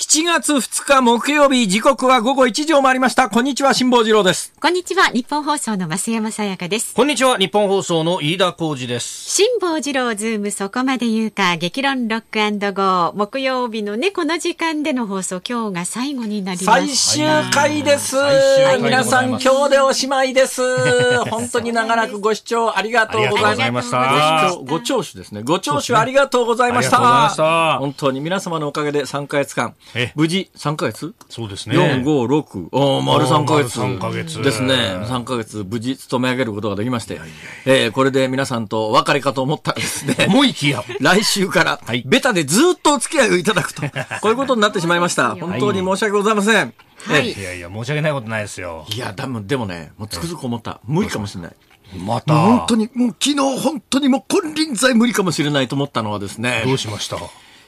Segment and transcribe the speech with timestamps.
[0.00, 3.28] 7月2日木曜日、時刻は午後1時を回りました。
[3.28, 4.54] こんにちは、辛坊治郎です。
[4.58, 6.94] こんにちは、ニッポン放送の増山さやかです。
[6.94, 9.30] こんにちは、ニッポン放送の飯田浩司です。
[9.30, 12.38] 辛坊治郎ズームそこまで言うか、激論ロック
[12.74, 13.12] ゴー。
[13.14, 16.96] 木曜日のね、この時間での放送、今日が最後になります。
[16.96, 18.16] 最終回です。
[18.80, 20.62] 皆さん、今日でおしまいです。
[21.26, 24.56] 本当に長らくご視聴ありがとうございました。
[24.64, 25.42] ご聴取ですね。
[25.42, 27.76] ご聴取ありがとうございました。
[27.78, 29.74] 本当に皆様のおかげで3ヶ月間、
[30.14, 31.14] 無事3ヶ月？
[31.28, 31.76] そうですね。
[31.76, 32.04] 4、5、
[32.42, 33.78] 6、お丸3ヶ月。
[33.80, 34.42] 3ヶ月。
[34.42, 34.74] ですね。
[34.74, 37.20] 3ヶ月無事勤め上げることができまして、
[37.66, 40.14] えー、これで皆さんとお別れかと思ったらですね。
[40.28, 40.82] 思いきや。
[41.00, 43.82] 来週から、ベタでずっとお付き合いをいただくと、
[44.22, 45.34] こういうことになってしまいました。
[45.36, 46.74] 本当に申し訳ございません。
[47.06, 47.32] はい。
[47.32, 48.86] いやいや、申し訳ないことないですよ。
[48.94, 50.80] いや、でも、でもね、もうつくづく思った。
[50.86, 51.52] 無理かもしれない。
[52.04, 52.34] また。
[52.34, 56.62] 本当に、もう昨日本当にもう金輪際無理かもしれないと思ったのはですね。
[56.66, 57.16] どうしました？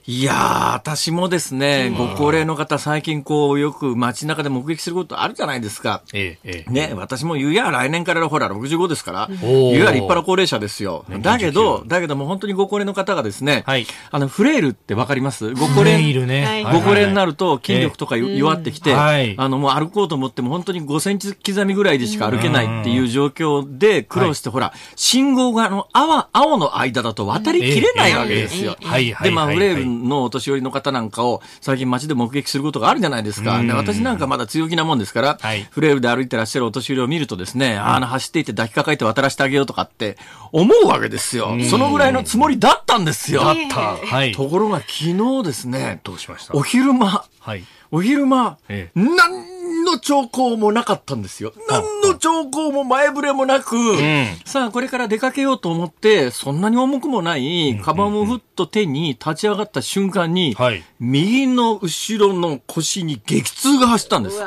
[0.05, 6.03] いやー、私もですね、ご高齢の方、最近こう、よく街中で目撃することあるじゃないですか。
[6.13, 11.05] ええ、ね、私も言うや、来年からほら、65ですから、言うや、立派な高齢者ですよ。
[11.21, 15.55] だけど、だけども本当にご高齢の方がですね、はい、あの、フレイルってわかります？
[15.55, 28.77] ご高齢、ね、ご高齢になると筋力とか弱ってきて、はい、あの、もう歩こうと思っても本当に5センチ刻みぐらいでしか歩けないっていう状況で苦労して、ほら、信号があの、青、青の間だと渡りきれないわけですよ。
[29.23, 33.63] で、まあ、フレイルのお年寄りの方なんかを最近街で目撃することがあるじゃないですか。
[33.63, 40.17] で私なんかまだ強気なもんですから、はい、フレイルで歩いてらっしゃるお年寄りを見るとですね、あの走っていて抱きかかえて渡らせてあげようとかって
[40.53, 41.57] 思うわけですよ。
[41.71, 43.45] そのぐらいのつもりだったんですよ。
[43.45, 43.97] だった。
[43.97, 44.33] はい。
[44.33, 44.93] ところが昨
[45.41, 46.55] 日ですね、どうしました？
[46.55, 49.52] お昼間、はい、お昼間、ええ、何
[49.85, 51.53] の兆候もなかったんですよ。
[51.69, 64.41] 何の兆候も前触れもなく、うん、さあ、これから出かけようと思って、そんなに重くもない、カバンをふっと手に立ち上がった瞬間に、はい、右の後ろの腰に激痛が走ったんです。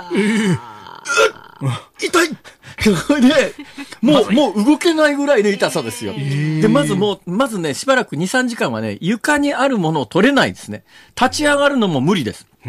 [2.02, 2.30] 痛い
[3.22, 3.54] で、
[4.02, 6.14] もう、もう動けないぐらいの痛さですよ。
[6.14, 10.84] で、まずもう、まずね、しばらく2、3時間はね、床にあるものを取れないですね。
[11.20, 12.48] 立ち上がるのも無理です。
[12.66, 12.68] あ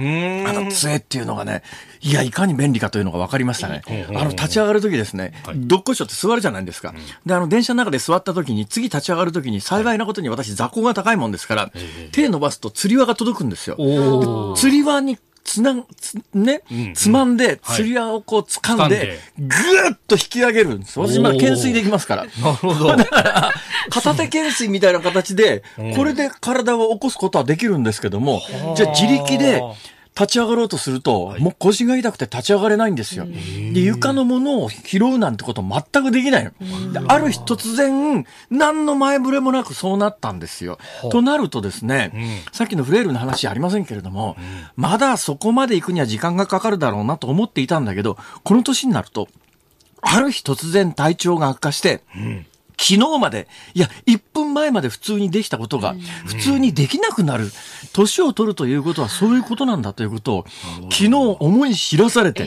[0.53, 1.62] の杖っていうのがね、
[2.03, 3.83] いや、いかに便利かというのが分かりましたね。
[4.11, 6.95] あの、立ち上がるときですね、どっこいしょって座るじゃないですか。
[7.25, 11.73] で、あの、電車の中で座ったときに、次立ち上がるときに、幸いなことに私、座高が高いもんですから、
[12.13, 14.55] 手伸ばすと釣り輪が届くんですよ。
[14.57, 16.62] 釣り輪につな、つ、ね、
[16.95, 20.99] つまんで、釣り輪をこう掴んで、ぐーっと引き上げるんです。
[20.99, 22.25] 私まだ懸垂できますから。
[22.43, 22.97] なるほど。
[22.97, 23.53] だから、
[23.89, 25.62] 片手懸垂みたいな形で、
[25.95, 28.43] これで体を起こすことはできるんですけども、
[28.77, 29.62] じゃあ自力で、
[30.19, 33.27] 立ち上がろうとすると、はい、もう腰が痛くて立ち上がれないんですよ。
[33.27, 36.93] で、床のものを拾うなんてこと全くできないの。
[36.93, 40.78] である日突然、何の前触れもなくそうなったんですよ。
[41.12, 44.44] となるとですね、うん、さっきのフレイルの話ありませんけれども、うん、
[44.77, 49.28] まだそこまで行くには時間がかかるだろうなと思っていたんだけど、この年になると、
[50.00, 52.47] ある日突然体調が悪化して、うん
[52.78, 55.97] 昨日まで、いや、1分前まで普通にできたことが、
[56.27, 57.50] 普通にできなくなる。
[57.92, 60.44] 年を取るということはそういうことなんだということを、
[60.91, 62.47] 昨日思い知らされて、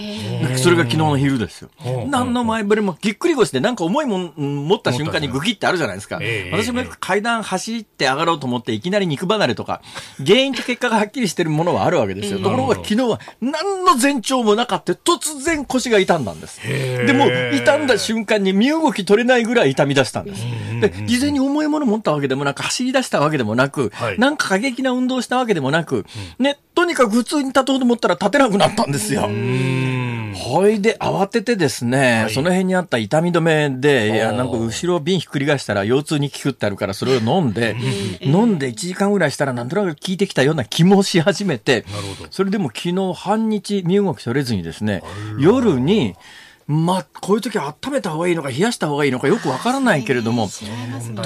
[0.58, 1.70] それが昨日の昼ですよ。
[2.08, 4.34] 何の前触れもぎっくり腰でなんか重いもん
[4.68, 6.20] 持った瞬間にグキってあるじゃないですか。
[6.52, 9.82] 私も階段走って上がろうと思っていきなり肉離れとか、
[10.24, 12.40] 原因と結果がはっきりしてるものはあるわけですよ。
[12.40, 16.62] ところが昨日は何の前兆もなかった突然腰が痛んだんです。
[16.62, 17.26] でも、
[17.56, 20.20] 痛んだ瞬間に身動き取れないぐらい痛み出した。
[20.22, 20.46] んです。
[20.80, 26.06] で、事前に重いもの持ったわけでもなく、走り出したわけでもなく、はい、なんか過激な運動したわけでもなく、
[26.38, 29.30] ね、とにかく普通に立とうと思ったら立てなくなったんですよ。
[30.34, 37.54] ほいで、慌ててですね、はい、その辺にあった痛み止めで、いや、なんか後ろ瓶ひっくり返したら腰痛に効くってあるから、それを飲ん。
[37.54, 37.76] で、
[38.22, 41.86] 飲んで1時間ぐらいしたらなんとなく効いてきたような気もし始めて、
[42.32, 45.04] それでも昨日半日身動き取れずにですね、
[45.38, 46.16] 夜に、
[46.72, 50.48] まあ、こういう時は温めた方がいいのか、冷やした方がいいのかよくわからないけれども、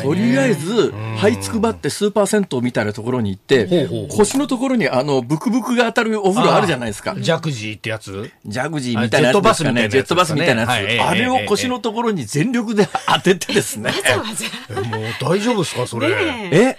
[0.02, 7.14] とりあえず、這いつくばってスーパー銭湯みたいなところに行って腰のところにあの、ブクブクが当たるお風呂あるじゃないですか。
[7.20, 8.32] ジャグジーってやつ？
[8.46, 9.90] ジャグジーみたいなやつですかね。
[9.90, 10.70] ジェットバススみたいなやつ。
[10.70, 13.92] みたいなやつですかねあれを腰のところに全力で当ててですね。
[13.92, 16.08] もう大丈夫ですかそれ？
[16.54, 16.78] え、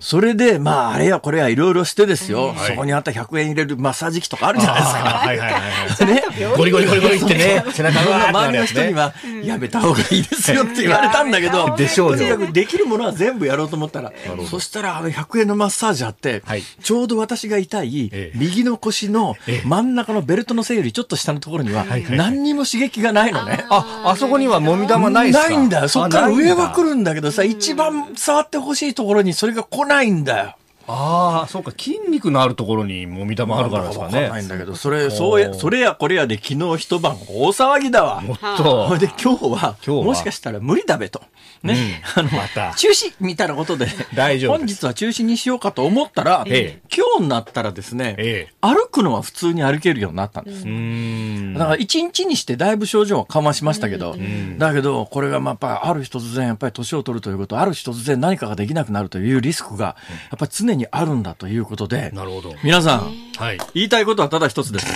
[0.00, 4.98] それで、まあ、あれやこれやいろいろしてですよ、はいそこにあった100円入れるマッサージ機とかあるじゃないですか。
[4.98, 5.68] はいはいはいは
[6.02, 6.06] い。
[6.06, 6.22] ね。
[6.56, 9.14] ゴリゴリゴリゴリってね、背中が周りの人には、
[9.44, 12.18] やめた方がいいですよって言われたんだけど、でしょうよ。
[12.18, 14.12] とにかくできるものは全部やろうと思ったら、
[14.50, 16.62] そしたらあの100円のマッサージあって、はい。
[16.62, 18.38] ちょうど私が痛いええ。
[18.38, 23.64] 右の腰の真ん中のベルトの背よりちょっと下のところには、何にも刺激がないのね。
[23.70, 25.48] あ、あそこにはもみ玉ないっすか？
[25.48, 25.88] ないんだよ。
[25.88, 30.56] そっから上は来るんだけどさ、一番触ってほしいところにそれが来ないんだよ。
[30.86, 34.42] ああ、そうか、筋肉のあるところにもみ玉あるからですかわかんないね。
[34.42, 38.20] んだけど、それ、そうや、それやこれやで昨日一晩大騒ぎだわ。
[38.20, 38.98] もっそとれ。
[38.98, 41.22] で今日は、今日はもしかしたら無理だべと。
[41.62, 42.02] ね。
[42.16, 50.64] あの、また中止みたいなことで、大丈夫本日は中止にしようかと思ったら、ええ今日になったらですね、ええ歩くのは普通に歩けるようになったんです。
[50.64, 51.54] うーん。
[51.54, 54.16] だから一日にしてだいぶ症状は緩和しましたけど、
[54.58, 59.96] だけど、これがまあやっぱりある日突然、やっぱり年を取るということ、ある日突然何かができなくなるというリスクが、
[60.30, 62.54] やっぱり常にあるんだということで、なるほど。
[62.62, 63.58] 皆さん、はい。
[63.74, 64.86] 言いたいことはただ一つです。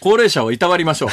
[0.00, 1.08] 高齢者をいたわりましょう。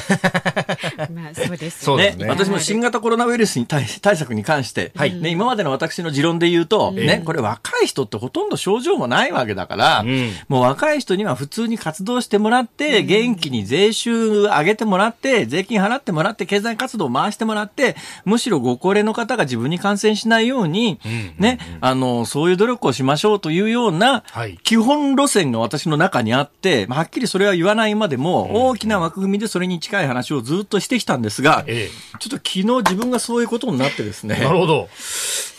[1.13, 20.99] まあそうですそうですね私も新型コロナウイルスに対対策に関して、ね、今までの私の持論で言うと、ね、これ若い人ってほとんど症状もないわけだから、んもう若い人には普通に活動してもらって、元気に税収上げてもらって、税金払ってもらって、経済活動を回してもらって、むしろご高齢の方が自分に感染しないように、
[21.37, 31.89] ね、あの、そういう努力をしましょうというようなはい、基本路線が私の中にあって、まあはっきりそれは言わないまでも、大きな枠組みでそれに近い話をずっとしてきたんですが、え
[32.19, 34.43] ちょっと昨日自分がそういうことになってですねえ。
[34.45, 34.89] な、るほど。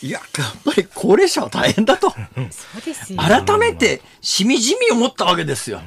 [0.03, 2.17] いや、やっぱり高齢者は大変だと、そ
[2.79, 5.81] うですよ改めてしみじみ思ったわけですよ。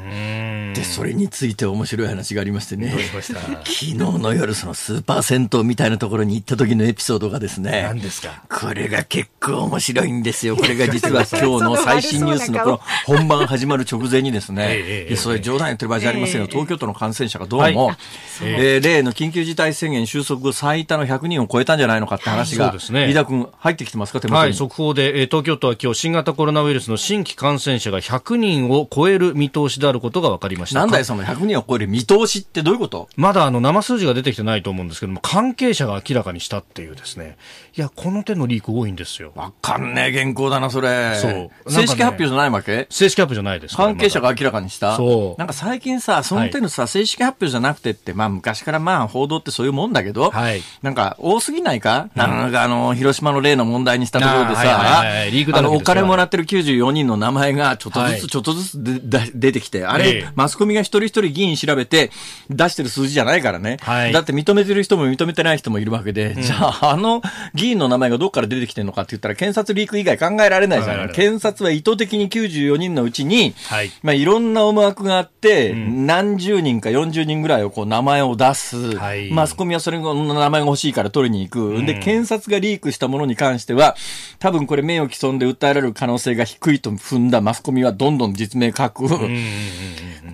[0.74, 2.94] で、それについて面白い話がありましてね。
[3.22, 7.84] 昨日の夜、そのスーパー銭湯みたいなところに行った時のエピソードがですね。
[7.88, 8.44] 何ですか？
[8.50, 10.56] これが結構面白いんですよ。
[10.58, 14.66] これが実は 今日の最新ニュースのこの本番始まる直前にですね、
[15.10, 16.44] えそれ冗談言ってる場合じゃありませんよ。
[16.44, 17.96] ええ東京都の感染者がどうも、はい
[18.44, 24.40] えー例の緊急事態宣言収束後最多の100人を超えたんじゃないのかって話が、そうですね飯田君入ってきてますか手元に？
[24.42, 30.80] はい、速報で、えー東京都は今日新型コロナウイルスの新規感染者が100人を超える見通しであることが分かりました。
[30.80, 33.10] なんだよ、その100人を超える見通しってどういうこと？
[33.16, 37.38] まだあの生数字が出てきてないと思うんですけども、関係者が明らかにしたっていうですね。
[37.76, 39.32] いや、この手のリーク多いんですよ。
[39.36, 41.16] わかんねえ原稿だな、それ。
[41.16, 42.88] そう正式発表じゃないわけ？
[42.90, 43.78] 正式発表じゃないです。
[43.78, 44.24] 関係者が。
[44.24, 44.96] が明らかにした？
[44.96, 45.40] そう。
[45.40, 50.62] なんか最近さ、その手のさ、正式発表じゃなくてって、まあ昔からまあ報道ってそういうもんだけど、はい。
[50.82, 58.20] なんか多すぎないか、なんかあの、広島の例の問題にしたところでさあの、お金もらってる94人の名前がちょっとずはい。
[58.22, 60.30] つちょっとずつでだ出てきて、あれ、ええ。
[60.36, 62.12] マスコミが一人一人議員調べて
[62.50, 63.78] 出してる数字じゃないからね。
[63.82, 64.14] はい。
[64.14, 67.22] だって認めてる人も認めてない人もいるわけで、じゃああの
[67.54, 71.10] 議員の名前がどっから出てきてるのかって言ったら、検察リーク以外考えられないじゃない。
[71.12, 78.98] 検察は意図的に94人のうちに、はいまあ、いろんな思惑があって、何十人か40人ぐらいをこう名前を出す。
[78.98, 81.86] はいマスコミはそれの名前が欲しいから取りに行く。
[81.86, 83.96] で、検察がリークしたものに関しては、
[84.40, 89.08] 多分これ名誉毀損で訴えられる可能性が低いと踏んだマスコミはどんどん実名書く。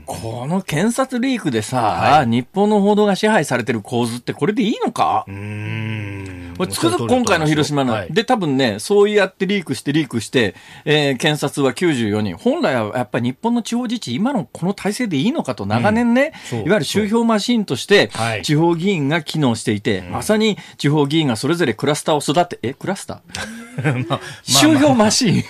[0.06, 5.26] この検察リークでさ、日本の報道が支配されてる構図ってこれでいいのか？
[5.28, 6.49] うーん。
[6.60, 8.14] これつくづく今回の広島の、はい。
[8.14, 12.36] で、多分ね、そうやってリークしてリークして、えー検察は94人。
[12.38, 24.20] 本来はやっぱり日本の地方自治、今のこの体制でいいのかと長年ね、そういわゆる集票マシンとしてはい、地方議員が機能していて、まさに地方議員がそれぞれクラスターを育て、え、クラスター？
[24.44, 25.44] 集票マシン？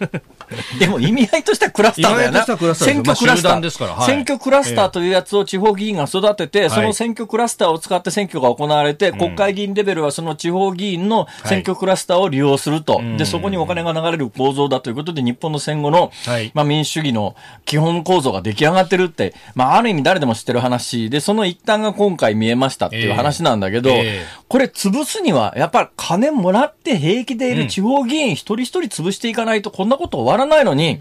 [0.78, 2.44] でも意味合いとしてはクラスターだよな。
[2.44, 3.98] 選挙クラスタまあ集団ですからー。
[3.98, 4.06] はい。
[4.06, 13.02] 選挙クラスターというやつを地方議員が育てて、その選挙クラスターを使って選挙が行われて、国会議員レベルはその地方議員の選挙クラスターを利用すると。
[13.18, 16.50] で、そこにお金が流れる構造だということで、日本の戦後の、はい。
[16.54, 24.26] まあ民主主義の基本構造が出来上がってるって、まあある意味誰でも知ってる話で、その一端が今回見えましたっていう話なんだけど、ええ。
[24.48, 31.00] これ潰すには、やっぱり金もらって平気でいる地方議員一人一人潰していかないとこんなこと終わらないのに、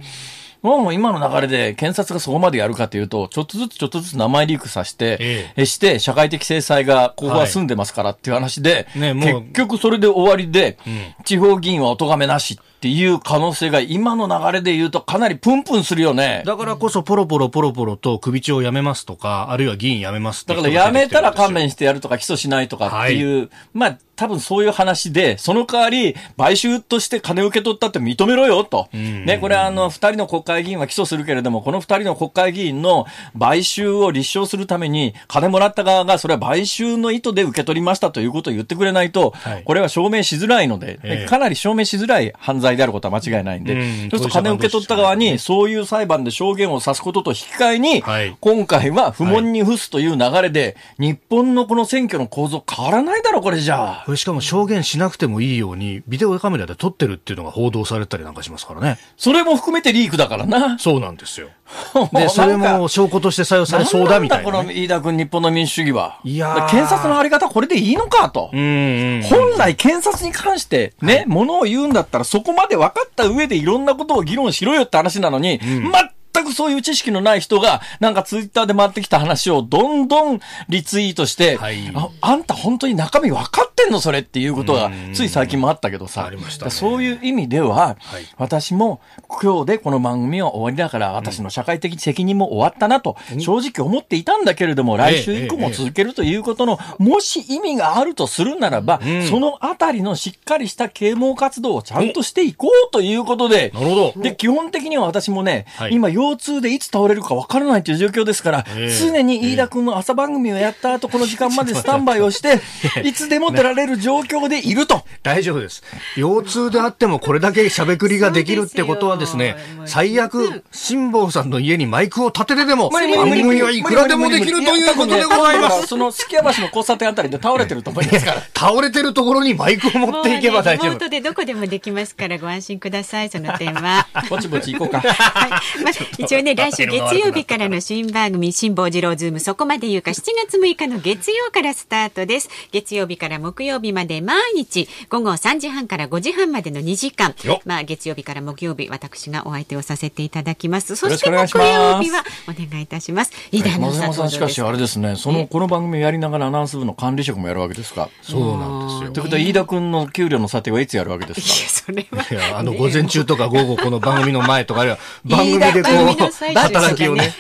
[0.68, 5.66] もう今の流れで検察がそこまでやるかというと、ちょっとずつちょっとずつ名前リークさせて、ええ。
[5.66, 9.42] して、社会的制裁がここは済んでますからっていう話で、ねもう。
[9.44, 10.78] 結局それで終わりで、
[11.24, 16.44] 地方議員はお咎めなしっていう可能性が今の流れで言うとかなりプンプンするよね。
[16.46, 28.90] だからこそポロポロポロポロと首長を辞めますとか、あるいは議員辞めますだからやめたら勘弁してやるとか起訴しないとかっていう、はい、まあ多分そういう話で、その代わり、買収として金受け取ったって認めろよと。
[28.92, 33.06] ね、これあの、二人の国会議員は起訴するけれども、この二人の国会議員の
[33.40, 54.04] 買収を立証するために、金もらった側が、それは買収の意図で受け取りましたということを言ってくれないと、はい、これは証明しづらいので、えー、かなり証明しづらい犯罪であることは間違いないんで、そうすると金を受け取った側に、そういう裁判で証言をさすことと引き換えに、はい、今回は不問に付すという流れで、日本のこの選挙の構造変わらないだろ、これじゃあ。
[54.08, 58.98] これしかも証言しなくてもいいように、ビデオカメラで撮ってるっていうのが報道されたりなんかしますからね。
[59.18, 60.80] それも含めてリークだからな。
[60.80, 61.50] そうなんですよ。
[62.14, 66.20] で、それも証拠として採用されそうだみたいな、ね、この飯田君日本の民主主義は。
[66.24, 68.48] いや検察のあり方これでいいのかと。
[68.54, 69.24] 本
[69.58, 75.92] 来検察に関してね、も、の、を言うんだったらそこまで分かった上でいろんなことを議論しろよって話なのに、うん、
[76.38, 80.39] 全くそういう知識のない人が、なんかツイッターで回ってきた話をどんどん
[80.70, 86.38] リツイートして、はい、ああんた本当に中身分かってんのそれっていうことが、つい最近もあったけどさ、ね、
[86.70, 89.01] そういう意味では、はい、私も
[89.41, 104.13] 今日でこの番組は終わりだから、私の社会的責任も終わったなと、正直思っていたんだけれども、来週以降も続けるということの、もし意味があるとするならば、そのあたりのしっかりした啓蒙活動をちゃんとしていこうということで、なるほど。
[104.22, 108.65] で、基本的には私もね、今、腰痛でいつ倒れるか分からないという状況ですから、
[109.00, 112.60] 常に飯田君の朝番組をやった後、この時間までスタンバイをして、
[113.03, 115.03] いつでも出られる状況でいると。
[115.24, 115.84] 大丈夫です。
[116.15, 125.88] 腰痛であってもこれだけしゃべくりができるってことはですね、最悪、辛坊さんの家にマイクを立ててでも、番組はいくらでもできるということでございます。
[125.88, 128.41] その、すきや橋の交差点あたりで倒れてると思いますから。
[128.55, 131.10] 倒れてるところにマイクを持っていけば大丈夫。
[131.10, 134.07] でどこでもできますからご安心ください、その点は。
[134.29, 135.00] ぼちぼち行こうか。
[135.00, 135.50] はい。
[135.84, 142.50] まあ、一応ね、来週月曜日からの新番組、辛坊治郎ズーム、そこまで言うか、7月6日の月曜からスタートです。
[142.72, 150.96] 月曜日から木曜日まで毎日、午後3時半から5時半までの2時間、まあ、月曜日から木曜日、私がお相手をさせていただきます。
[150.96, 153.32] そして木曜日はお願いいたします。
[153.52, 158.10] 飯田アナウンサーさん、しかしあれですね、その、この番組やりながらアナウンス部の管理職もやるわけですか。
[158.24, 159.12] そうなんですよ。
[159.12, 165.97] ということは、飯田君の給料の査定はいつやるわけですかいや、それは、いや、あの、午前中とか午後、この番組の前とか、あるいは番組でこう、
[166.56, 167.34] 働きをね、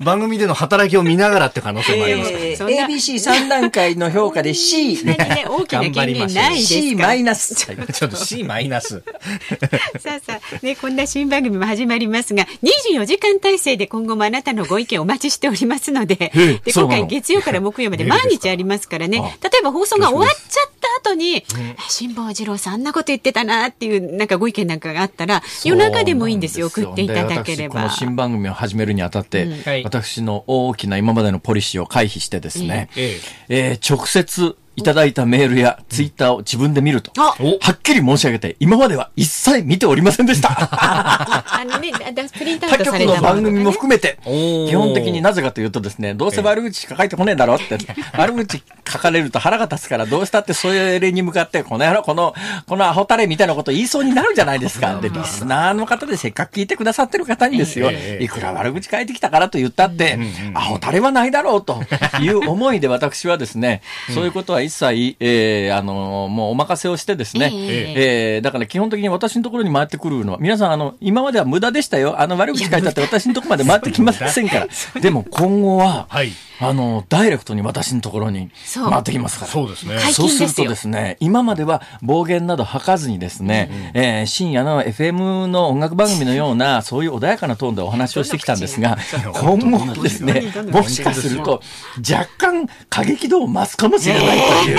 [0.00, 2.30] 番組での働きを見ながらって可能性もあります。
[2.30, 5.02] から、ね、えー、ABC3 段階の評価で C。
[5.04, 7.54] ね、大きな権限ないです C マイナス。
[7.54, 9.02] ちょっと C マイナス。
[9.98, 21.44] さあさあ、ね、こんな新番組も始まりますが、24時間体制で今後もあなたのご意見お待ちしておりますので、で今回月曜から木曜まで毎日ありますからね、例えば放送が終わっちゃった後に、
[21.88, 27.74] 辛坊治郎さんあんなこと言ってたなっていう、なんかご意見なんかがあったら、夜中でもいいんですよ、送っていただければ。
[27.74, 29.62] この新番組を始めるにあたって、うん。
[29.62, 33.20] はい、私の大きな今までのポリシーを回避してですね、え。
[33.48, 37.34] えー、直接いただいたメールやツイッターを自分で見ると、は
[37.72, 40.50] っきり申し上げて、今までは一切見ておりませんでした。
[40.50, 41.90] あのね、
[42.32, 47.76] プリントアウト他局の番組も含めて、基本的になぜかというとですね、どうせ悪口しか書いてこねえだろって、
[48.16, 52.34] 悪口書かれると腹が立つから、どうしたってそういう例に向かって、この野郎、この、
[52.68, 54.94] このアホタレみたいなこと言いそうになるじゃないですか。
[55.00, 60.18] で、リスナーの方でせっかく聞いてくださってる方にですよ、いくら悪口書いてきたからと言ったって、
[60.54, 61.82] アホタレはないだろうと
[62.20, 63.82] いう思いで私はですね、
[64.14, 67.92] そういうことは一切、えーえー、あの、もうお任せをしてですね、えー、
[68.36, 72.20] えー、だから基本的に私のところに回ってくるのは、皆さん、あの、今までは無駄でしたよ。
[72.20, 74.68] あの、悪口書いてあって私のところまで回ってきませんから。
[75.00, 79.50] でも今後は、はい、あの、ダイレクトに私のところに回ってきますから。
[79.50, 79.98] そうですね。
[80.12, 88.98] そうするとですね、今までは暴言など吐かずにですね、うん、えー、深夜の FM の音楽番組のような、そういう穏やかなトーンでお話をしてきたんですが、
[89.34, 91.62] 今後ですね、もしかすると、
[91.98, 94.78] 若干過激度を増すかもしれないという。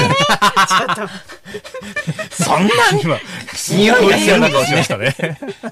[2.31, 2.69] そんな、
[3.69, 5.15] 匂いがする顔しましたね。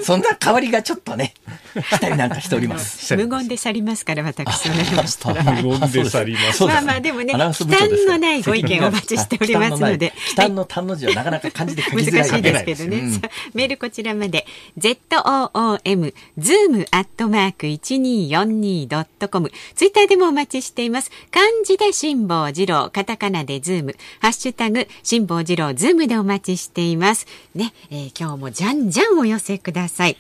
[0.02, 1.34] そんな香りがちょっとね、
[1.82, 3.16] したりなんかしております。
[3.18, 5.44] 無言で去りますから、私、お願いましたら。
[5.44, 6.64] 無言で去ります。
[6.66, 10.14] まあまあ、でもね、忌憚のないご意見をお待ちしておりますので。
[10.36, 11.84] 忌憚の単の字はなかなか漢字で。
[11.84, 13.20] 難しいですけどね。
[13.54, 14.46] メールこちらまで、
[14.80, 19.52] ZOOM、zoom アットマーク 1242.com。
[19.76, 21.12] ツイッターでもお待ちしています。
[21.32, 27.27] 漢字で辛坊治郎、カタカナでズーム、ハッシュタグ、辛坊治郎ズームでお待ちしています。
[27.56, 30.18] ね、えー、今日もじゃんじゃんお寄せください。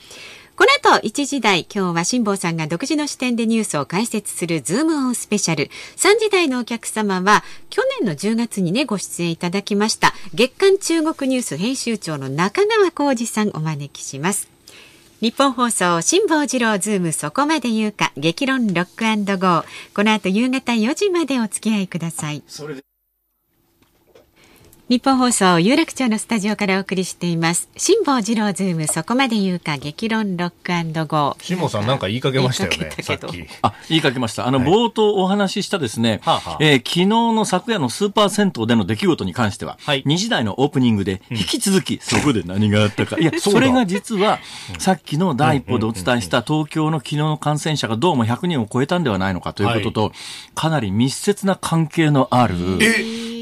[0.57, 5.69] この後1時台、今日は辛坊さんが独自の視点でニュースを解説するズームオンスペシャル。
[5.97, 14.49] 3時台のお客様は、去年の10月にね、ご出演いただきました、月刊中国ニュース編集長の中川コージさんお招きします。
[15.21, 19.03] ニッポン放送辛坊治郎ズームそこまで言うか激論ロック
[19.39, 19.65] ゴー
[19.95, 22.43] この後夕方4時までお付き合いください。
[24.89, 27.67] ニッポン放送有楽町のスタジオからお送りしています。
[27.75, 31.43] 辛坊治郎ズームそこまで言うか激論ロックゴー。
[31.43, 33.45] 辛坊さんなんか言いかけましたよねさっき。
[33.63, 34.47] あ言いかけました。
[34.47, 43.17] あの、はい、冒頭お話ししたですね、はあはあ、えー、昨日の昨夜のスーパー銭湯での出来事に関しては、はい、2時台のオープニングで引き続き、うん、そこで何があったか。
[43.19, 44.39] いやそれが実は
[44.79, 50.11] さっきの第一歩でお伝えした東京の昨日の感染者がどうも100人を超えたんではないのかということと、はい、
[50.55, 52.55] かなり密接な関係のある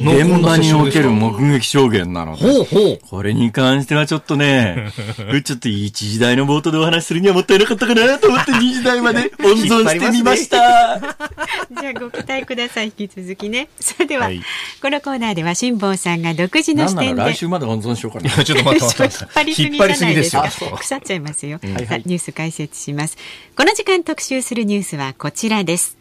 [0.02, 4.92] 現場における目撃証言なので、ほうほうこれに関してはちょっとね、
[5.44, 11.00] ちょっと1時代の冒頭でお話するにはもったいなかったかなと思って2時代まで温存してみました。
[11.82, 13.70] じゃあご期待ください、引き続きね。
[13.80, 14.42] それでは、はい、
[14.82, 17.22] このコーナーでは辛坊さんが独自の視点で。
[17.22, 18.30] 来週まで温存しようかな。
[18.44, 19.62] ちょっと待って待って。
[19.62, 20.50] 引っ張りすぎですか。
[20.78, 21.60] 腐っちゃいますよ。
[21.64, 23.18] はいはい、ニュース解説します。
[23.56, 25.98] この時間特集するニュースはこちらです。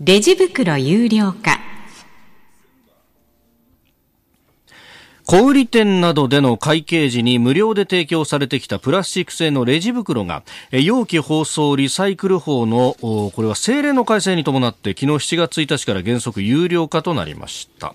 [0.00, 1.58] レジ袋有料化。
[5.30, 17.94] 小売店などでの会計時に無料で提供されてきたプラスチック製のレジ袋が容器包装リサイクル法のこれは政令の改正に伴って昨日7月1日から原則有料化となりました。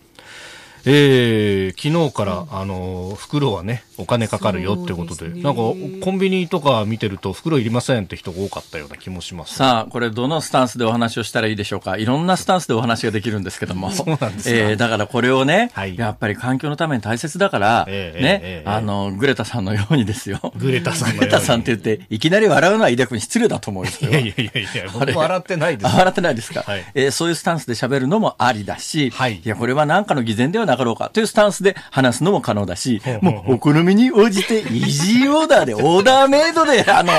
[0.86, 5.62] えー、昨日から、あの袋はねお金かかるよってことで、ね、なんか
[6.04, 11.98] コンビニとか見てると袋いりませんって人が多かったような気もします、さあこれどのスタンスでお話をしたらいいでしょうか？
[11.98, 13.92] いろんなスタンスでお話ができるんですけども。
[13.92, 20.54] そうなんです えー、だからこれをね、はい、やっぱり環境のために大切だから、えー、ね、えー、あのグレタさんのようにですよ。
[20.58, 23.92] グレタさんグレタさんって言っていきなり笑うのは飯田君失礼だと思うよ。
[24.02, 25.96] いやいやいやいや僕笑ってないです。
[25.96, 37.14] 笑ってないですか、はい、えー、そういうスタンスで喋るのもありだし、はい、いやこれは何かの偽善ではなかろうかというスタンススで話すのも可能だし、もうお好みに応じてイージーオーダーで、オーダーメイドで、あの、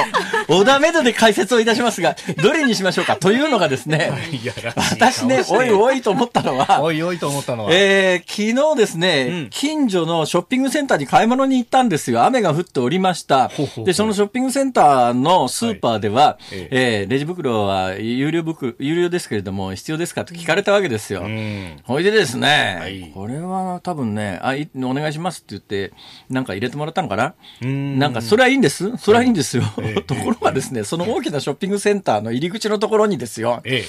[0.49, 4.13] オーダーメイドで解説をいたしますが、どれにしましょうかというのがですね、
[4.77, 12.25] 私ね、おいおいと思ったのは、おいおいと思ったのは、えー、昨日ですね、うん、近所のショッピングセンターに買い物に行ったんですよ。
[12.25, 13.51] 雨が降っておりました。
[13.85, 21.23] で、そのショッピングセンターのスーパーでは、はい、えー、レジ袋は有料袋、有料ですけれども、必要ですかと聞かれたわけですよ。
[21.23, 23.44] うん、ほいでですね、はい、これは
[23.81, 25.95] 多分ね、ね、あいお願いしますって言って、
[26.31, 27.35] なんか入れてもらったのかな？
[27.61, 28.97] なんか、それはいいんです。
[28.97, 29.65] それはいいんですよ。
[30.07, 33.85] ところがですね、その大きなショッピングセンターの入り口のところにですよ、ええ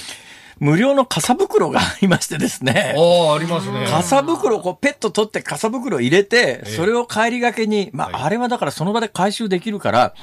[0.58, 2.94] 無料の傘袋がありましてですね。
[2.96, 3.86] ああ、ありますね。
[3.90, 10.14] 傘袋、こう、ペット取って傘袋入れて、それを帰りがけに、まあ、あれはだからその場で回収できるから、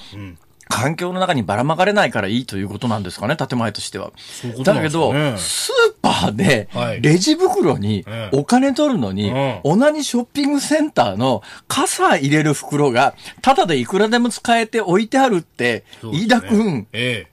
[0.69, 4.12] 環境の中にばらまかれないからいいということなんですかね、建前としては。
[4.58, 6.69] ううだけど、スーパーで、
[7.02, 9.32] レジ袋にお金取るのに、
[9.63, 17.33] 同じショッピングセンターの傘入れる袋が、ただでいくらでも使えて置いてあるって、飯田くん、ええ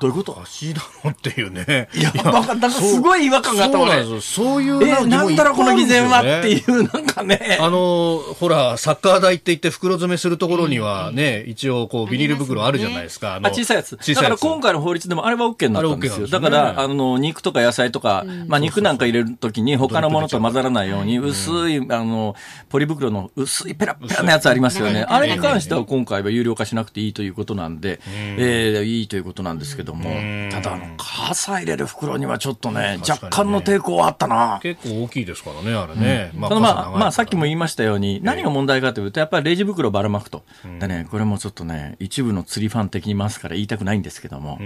[0.00, 0.32] どういうこと？
[0.32, 1.88] おかしいだろうっていうね。
[1.94, 4.04] いや、なんか、なんかすごい違和感があったもんね。
[4.20, 7.58] そういうえ、なんだろこの偽善はっていう、なんかね。
[7.60, 13.40] あの、ほら、サッカー台って言って袋詰めするところにはね、一応こう、ビニール袋あるじゃないですか。
[13.42, 13.96] あ、小さいやつ。
[13.96, 16.26] だから今回の法律でもあれは OK になったんですよ。
[16.26, 22.34] だから、あの、肉とか野菜とか、まあ肉なんか入れるときに他のものと混ざらないように、薄い、あの、
[22.68, 25.06] ポリ袋の薄いペラペラなやつありますよね。
[25.08, 30.04] あれに関しては今回は有料化しなくていいということなんで、えいいということなんですけども、
[30.50, 34.60] ただあの、傘入れる袋にはちょっとね、若干の抵抗はあったな。
[34.62, 36.30] 結構大きいですからね、あれね。
[36.34, 40.42] まあ、まあ、まあ、さっきも言いましたように、何が問題かというと、やっぱりレジ袋ばらまくと。
[40.80, 44.58] でね、これもちょっとね、一部の釣りファン的にますから言いたくないんですけども、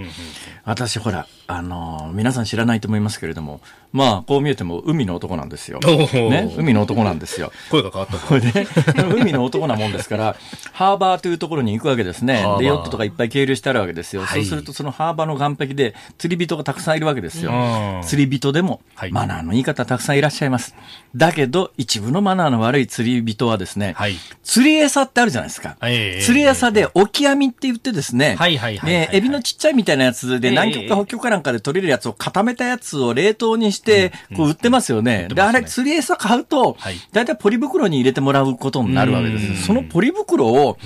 [0.65, 5.79] 私ほら、あの皆さん知らないと思いますけれども、まあ、こう見えても海の男なんですよ。
[5.79, 7.51] ね、海の男なんですよ。
[7.69, 8.17] 声が変わった。
[8.17, 8.65] こ れで、
[9.13, 10.35] 海の男なもんですから、
[10.71, 12.43] ハーバーというところに行くわけですね。
[12.59, 14.25] で、ヨットとかいっぱい係留してあるわけですよ。
[14.25, 17.51] そうすると、そのハーバーの岸壁で釣り人がたくさんいるわけですよ。
[18.03, 20.75] 釣り人でも、マナーのいい方たくさんいらっしゃいます。
[21.15, 25.77] だけど、一部のマナーの悪い釣り人はですね、はい、釣り餌ってあるじゃないですか。
[26.21, 35.27] 釣り餌で、オキアミって言ってですね、エビのちっちゃいみたいなやつで、南極か北極かなんかで取れるやつを固めたやつを冷凍にして、こう売ってますよね。
[35.33, 36.77] で、あれ、釣り餌買うと、
[37.11, 39.65] 大体ポリ袋に入れてもらうことになるわけです。
[39.65, 40.77] そのポリ袋を、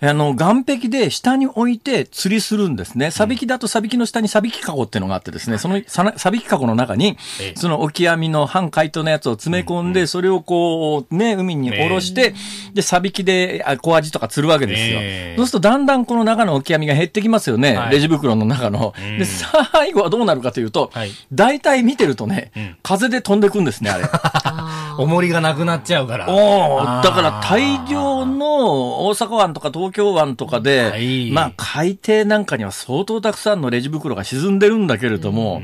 [0.00, 3.10] あの、岸壁で下に置いて釣りするんですね。
[3.10, 12.34] サビキだとサビキの下にサビキカゴっていうのがあってですね、そのササビキカゴの中にええ、そのオキアミの半解凍のやつを詰め込んで、それをこう、ね、海に下ろして、
[12.74, 15.36] で、サビキであ小アジとか釣るわけですよええ。
[15.36, 17.76] そうするとだんだんこの中のオキアミが減ってきますよね。
[17.76, 18.94] はいレジ袋の中の。
[19.00, 24.04] んで、最後はどうなるかというとはい、大体見てるとねん、風で飛んでくんですね、あれ。
[24.98, 26.28] 重りがなくなっちゃうから。
[26.28, 31.30] おだから大量の大阪湾とか東京湾とかで、はい。
[31.30, 35.62] まあ海底なんかには相当たくさんのレジ袋が沈んでるんだけれども、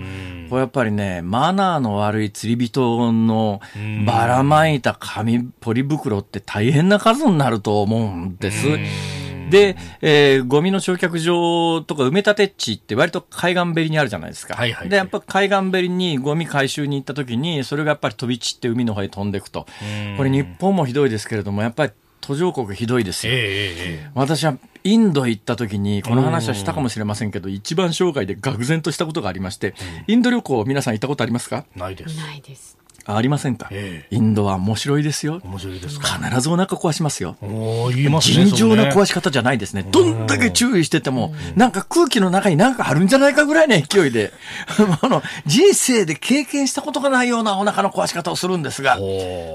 [0.49, 4.05] これやっぱりね、マナーの悪い釣り人のん。
[4.05, 8.67] ばらまいた紙ポリ袋って大変な数になると思うんです。
[9.51, 14.55] で、えーゴミの焼却場とか埋め立て地って割と海岸べりにあるじゃないですか。
[14.55, 19.67] はいはいで、やっぱ海岸べりにゴミ回収に行った時に、それがやっぱり飛び散って海の方へ飛んでいくと。
[20.17, 23.33] これ日本もひどいですけれども、やっぱり途上国ひどいですよ。
[23.33, 29.75] ええええ私はインド行った時に、この話はしたかもしれませんけど、一番生涯で愕然としたことがありまして、
[30.07, 31.65] インド旅行皆さん行ったことありますか？
[31.75, 32.17] えないです。
[32.19, 32.77] ないです。
[33.07, 35.41] あありませんか、えインドは面白いですよ。
[35.45, 36.19] 面白いですか？
[36.19, 37.37] 必ずお腹壊しますよ。
[37.43, 38.47] おー言いますね。
[38.47, 39.83] 尋常な壊しし方じゃないですね。
[39.91, 44.33] どんだけ注意してても、なんか空気の中になんかあるんじゃないかぐらいの勢いで、
[45.03, 48.97] あの、人生で経験したことがないようなお腹の壊し方をするんですが、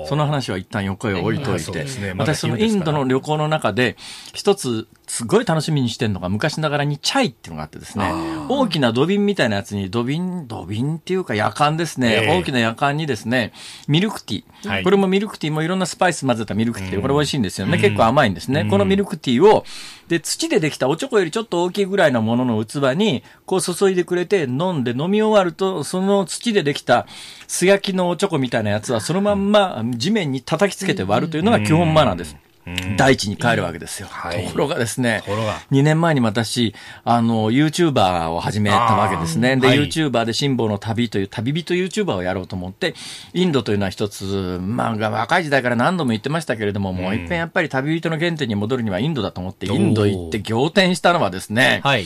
[0.08, 3.98] その話は一旦横へ置いといて、ねまだ私そのインドの旅行の中で、
[4.34, 8.14] 一つすごい楽しみにしてるのが昔ながらにチャイっていうのがあってですね、
[8.48, 13.52] 大きな土瓶みたいなやつに、土瓶、土瓶っていうか夜間ですね、ええ大きな夜間にですね、
[13.88, 14.84] ミルクティー、はい。
[14.84, 17.80] これもミルクティーもいろんなスパイス混ぜたミルクティー、これ美味しいんですよね。
[17.80, 18.66] 結構甘いんですね。
[18.70, 19.66] このミルクティーを、
[20.10, 27.08] で、土でできたおちょこよりちょっと大きいぐらいのものの器に、こう注いでくれて飲んで飲み終わると、その土でできた
[27.48, 32.36] 素焼きのおちょこみたいなやつはそのまんま地面に叩きつけて割るというのが基本マナーです。
[32.98, 34.08] 大地に帰るわけですよ。
[34.10, 34.46] はい。
[34.46, 39.56] ところがですねところが、2年前に私、あの、YouTuber を始めたわけですね。
[39.58, 39.78] で、はい。
[39.78, 42.96] YouTuber で辛抱の旅という旅人 YouTuber をやろうと思って、
[43.34, 52.06] インドというのは一つ、まあ、若い時代から何度も言ってましたけれども、もう一遍やっぱり旅人の原点に戻るにはインドだと思って、インド行って仰天したのはですね、はい。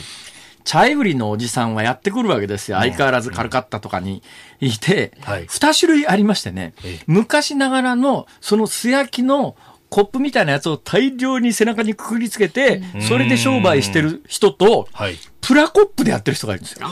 [0.64, 2.78] チャイ売りのおじさんはやってくるわけですよ。
[2.78, 4.22] 相変わらずカルカッタとかに
[4.60, 6.72] いてはい、二種類ありましてね。
[6.84, 9.56] ええ、昔ながらのその素焼きの
[9.94, 15.16] コップみたいなやつを大量に背中にくくりつけて、それで商売してる人と、はい。
[15.40, 16.88] プラコップでやってる人がいるんですよ。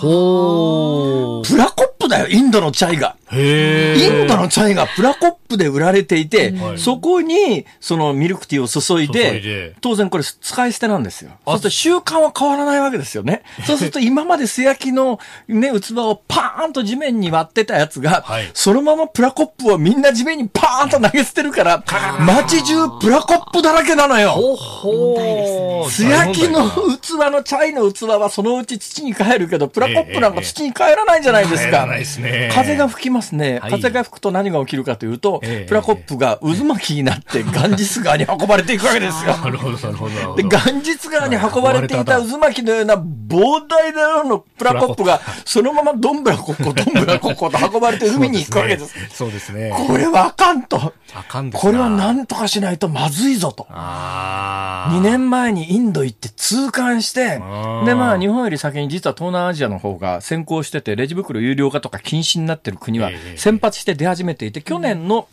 [2.13, 3.17] だよ、インドのチャイが。
[3.31, 11.31] へインドのチャイがプラコップで売られていて、はいそこに、そのミルクティーを注いで、当然これ使い捨てなんですよ。
[11.47, 13.43] そうすると習慣は変わらないわけですよね。
[13.67, 21.83] そうすると今まで素焼きのね、器をパーンと地面に割ってたやつが、はいそのままプラコップをみんな地面にパーンと投げ捨てるから、
[22.21, 24.33] 街中プラコップだらけなのよ。
[24.33, 25.91] ほほー。
[25.91, 31.87] 素焼きの器のチャイの器はそのうち土に帰るけど、プラコップなんか土に帰らないじゃないですか。
[32.03, 33.59] ですね風が吹きますね。
[33.61, 39.37] はい風が吹くと何が起きるかというと、ええプラコップが渦巻きになって ガンジス川に運ばれていくわけですよ。
[39.43, 40.49] なるほど、なるほどで、ど。
[40.49, 48.95] ガンジス川に運ばれていた渦巻きのような膨大な量のプラコップが、そのままどんぶらこっこ、どんぶらこっこと運ばれて海に行くわけです。
[49.13, 49.73] そうですね。
[49.87, 50.93] これはあかんと。
[51.15, 53.67] あかんですなこれは何とかしないとまずいぞと。
[53.71, 65.29] あー2年前にインド行って痛感してで、まあ、日本より先に実は東南アジアの方が先行してて、レジ袋有料化とか禁止になってる国はええ先発して出始めていて、去年の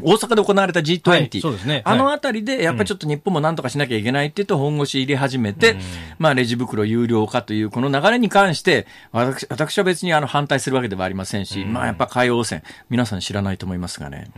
[0.00, 1.82] 大阪で行われた G20、はいそうですね。
[1.84, 5.76] あのあたりで、やっぱりちょっと日本もなんとかしなきゃいけないって言って本腰入れ始めて、
[6.18, 14.30] まあ、レジ袋有料化というこの流れに関して、私私は別にあの反対するわけではありませんし、まあ、やっぱ海洋汚染、皆さん知らないと思いますがね、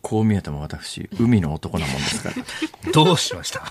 [0.00, 2.36] こう見えても私、海の男なもんですから。
[2.92, 3.62] どうしました？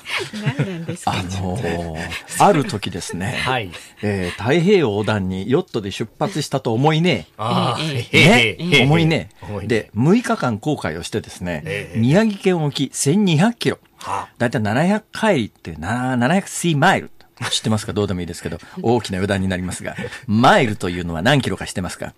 [0.57, 1.11] 何なんですか？
[1.13, 2.09] あのー
[2.39, 3.71] ある時ですね、はい。
[4.01, 8.19] えー太平洋横断にヨットで出発したと思いねああ、ええ。
[8.19, 9.61] ね、ええ思いね思い。
[9.63, 14.27] ねで、6日間航海をしてですね、ええ宮城県沖1200キロは。
[14.37, 17.11] だいたい700海里ってな700シーマイル。
[17.51, 17.93] 知ってますか？
[17.93, 19.95] どうでもいいですけど、大きな余談になりますが、
[20.27, 22.13] マイルというのは何キロか知ってますか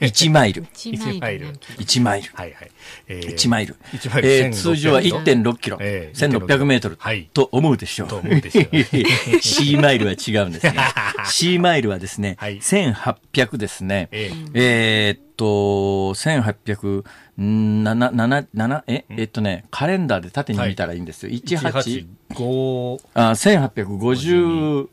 [0.00, 0.64] ?1 マイル。
[0.64, 2.30] 1マイルなんて1マイル。
[2.34, 2.70] はいはい。
[3.08, 3.76] えー1マイル。
[3.92, 8.08] 1マイルえー1600通常は1.6キロ、ええ1600メートル、はいと思うでしょう。
[8.08, 10.74] と思うでしょう C マイルは違うんですね。
[11.26, 14.08] C マイルはですね、はい1800ですね。
[14.12, 15.44] ええーっと、
[16.14, 17.04] 1800、
[17.42, 21.32] んなな、なな、なな、え、えっとね、カレンダーで縦に見たらいいんですよ。
[21.32, 24.88] 18、185あ、1850、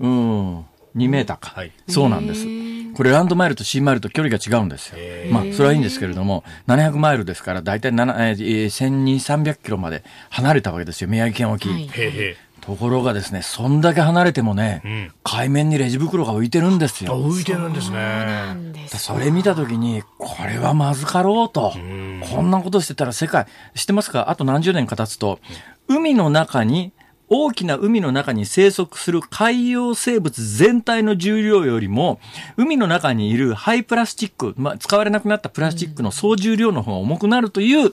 [0.00, 0.58] うん、
[0.96, 1.52] 2メーターか。
[1.54, 1.72] はい。
[1.88, 2.46] そうなんです。
[2.94, 4.98] これランドマイルと C マイルと距離が違うんですよ。
[4.98, 5.28] へ。
[5.32, 11.68] まあ、それはいいんですけれども、700マイルですから、だいたい7えー1200、300キロまで離れたわけですよ、宮城県沖。
[11.68, 11.82] はい。
[11.84, 17.18] へーへところがですね、そんだけ離れてもね、ん海面にレジ袋が浮いてるんですあよ。
[17.18, 18.86] 浮いてるんですね。
[18.88, 21.72] それ見たときに、これはまずかろうと。
[21.72, 24.30] こんなことしてたら世界、知ってますか？
[24.30, 25.40] あと何十年か経つと、
[25.88, 26.92] 海の中に、
[27.30, 32.20] 大きな海の中に生息する海洋生物全体の重量よりも、
[32.56, 37.92] 海の中にいる廃プラスチック、まあ、使われなくなったプラスチックの総重量の方が重くなるという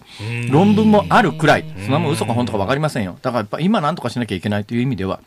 [0.51, 3.17] 論文もあるくらい、そんなもん嘘か本当か分かりませんよ。
[3.21, 5.19] だからやっぱ今何とかしなきゃいけないという意味では、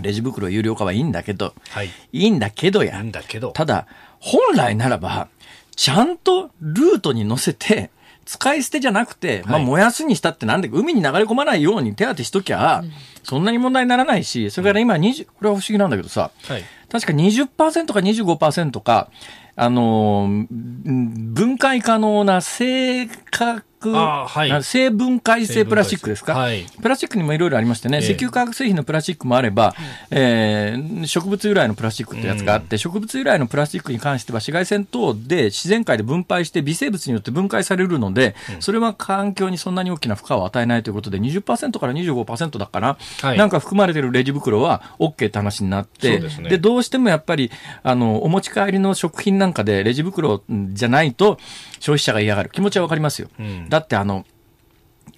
[0.00, 3.50] レジ袋有料化はいいんだけど、はいいいんだけどやいいんだけど。
[3.50, 3.86] ただ、
[4.20, 5.26] 本来ならば、
[5.74, 7.90] ちゃんとルートに乗せて、
[8.24, 12.82] 使い捨てじゃなくて、まあ、はい燃やすにしたってなんで、海に流れ込まないように手当てしときゃ、
[13.22, 16.64] そんなに問題にならないし、それから今20、これは不思議なんだけどさ、はい。
[16.90, 19.10] 確か20%か25%か、
[19.54, 24.48] あの分解可能な正確あはい。
[24.50, 26.66] な生分解性プラスチックですか、はい。
[26.80, 28.04] プラスチックにもいろいろありましてね、ええ。
[28.04, 29.74] 石油化学製品のプラスチックもあれば、
[30.10, 43.38] えー植物由来のプラスチックってやつがあって、植物由来のプラスチックに関しては紫外線等で自然界で分配して微生物によって分解されるので、それは環境にそんなに大きな負荷を与えないということで、20%から25%だから、はい。
[43.38, 46.58] なんか含まれてるレジ袋は OK って話になって、そうですね。
[46.58, 47.50] どうしてもやっぱり、
[47.82, 51.38] あの、お持ち帰りの食品なんかでレジ袋じゃないと
[51.82, 53.28] 消費者が嫌がる気持ちはわかりますよ。
[53.42, 54.24] んだってあの、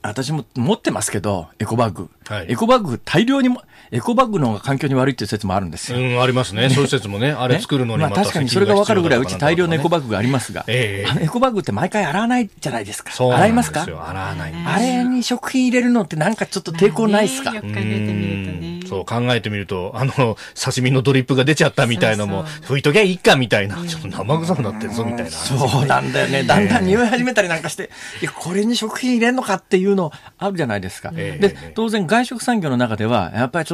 [0.00, 2.08] 私も持ってますけど、エコバッグ。
[2.26, 5.98] はいエコバッグ大量にも、エコバッグの方が環境に悪いっていう説もあるんですよ。
[5.98, 6.68] うん、ありますね。
[6.68, 11.10] そういう説もね、あれ作るのにまあまた確かにそれがわかるぐらい、うち大量のエコババッグがありますが、ええ。
[11.10, 13.12] あのエコバッグって毎回洗わないじゃないですか。
[13.12, 13.82] そう洗いますか？
[13.82, 14.52] 洗わない。
[14.66, 18.74] あれに食品入れるのってなんかちょっと抵抗ないですか、まあねよく考えてみるとね。
[18.86, 20.12] そう考えてみると、あの、
[20.54, 25.30] 刺身のドリップが出ちゃったみたいのも、拭いときゃいいかみたいな、ちょっと生臭くなってるぞみたいな。
[25.30, 26.42] そうなんだよね。
[26.46, 31.12] だんだん匂い始めたりなんかして、いや、これに食品入れんのかっていうのあるじゃないですか。
[31.16, 31.48] ええ。
[31.48, 33.73] で、当然外食産業の中では、やっぱりちょ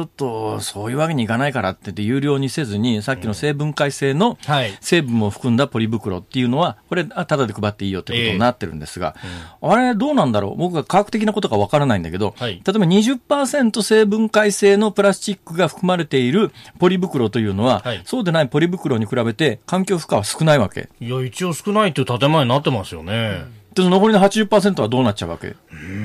[0.61, 4.77] そういうわけにいかないからって言って、有料にせずに、さっきの成分解性のはい。
[4.81, 9.15] 成分を含んだポリ袋っていうのは、これ、あただで配っていいよってことになってるんですが、
[9.61, 10.57] あれ、どうなんだろう？
[10.57, 12.53] 僕が科学的なことがわからないんだけど、はい。
[12.53, 18.01] 例えば20%成分解性のプラスチックが含まれているポリ袋というのは、はい。
[18.05, 20.89] そうでないポリ袋に比べて環境負荷は少ないわけ？
[20.99, 23.43] いや、一応少ないっていう建前になってますよね。
[23.73, 25.55] で、残りの80%はどうなっちゃうわけ？
[25.71, 26.00] うん、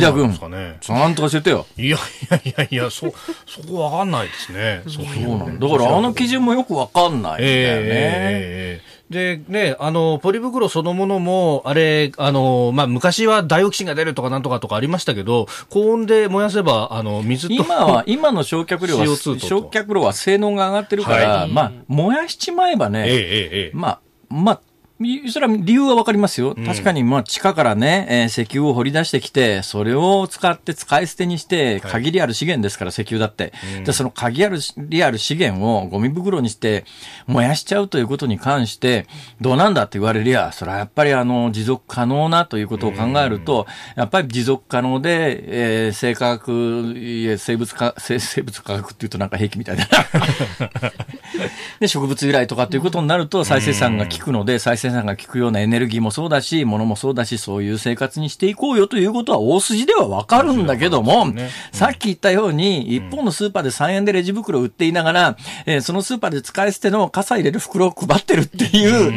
[0.00, 0.78] どうなんですかね。
[0.88, 1.66] なんとかしててよ。
[1.76, 2.00] いやい
[2.30, 3.12] やいやいや、そ、
[3.46, 4.82] そこわかんないですね。
[4.86, 5.04] そう
[5.38, 5.68] なんだ。
[5.68, 7.42] だからあの基準もよくわかんないんだよね。
[7.44, 17.54] ええで、ね、あの、ポリ袋そのものも、あれ、あの、まあ、昔はダイオキシンが出るとかなんとかとかありましたけど、高温で燃やせば、あの、水と。
[17.54, 24.00] 今は、 今の焼却量は、CO2 と焼却量は性能が上がってるから、はいまあ、燃やしちまえばね、ええええええまあ、
[24.30, 24.60] まあ、
[25.30, 26.54] それは理由はわかりますよ。
[26.66, 33.52] 確かに、まあ、地下からね、えー石油を掘り出してきて、それを使って使い捨てにして、限りある資源ですから、石油だって。
[33.84, 36.84] で、その限りある資源をゴミ袋にして
[37.26, 39.06] 燃やしちゃうということに関して、
[39.40, 50.90] どうなんだって言われりゃ、それはやっぱりあの、持続可能なということを考えると、やっぱり持続可能で、えー生化学、いえ生物化、生生物科学っていうとなんか兵器みたいだな。
[51.80, 61.26] で、植物由来とかっていうことになると、再生産が効くので、再生産が効くようなエネルギーもそうだし、物もそうだし、そういう生活にしていこうよということは大筋ではわかるんだけども、
[61.72, 69.12] さっき言ったように、一方のスーパーで3円でレジ袋売っていながら、えーそのスーパーで使い捨ての傘入れる袋を配ってるっていう、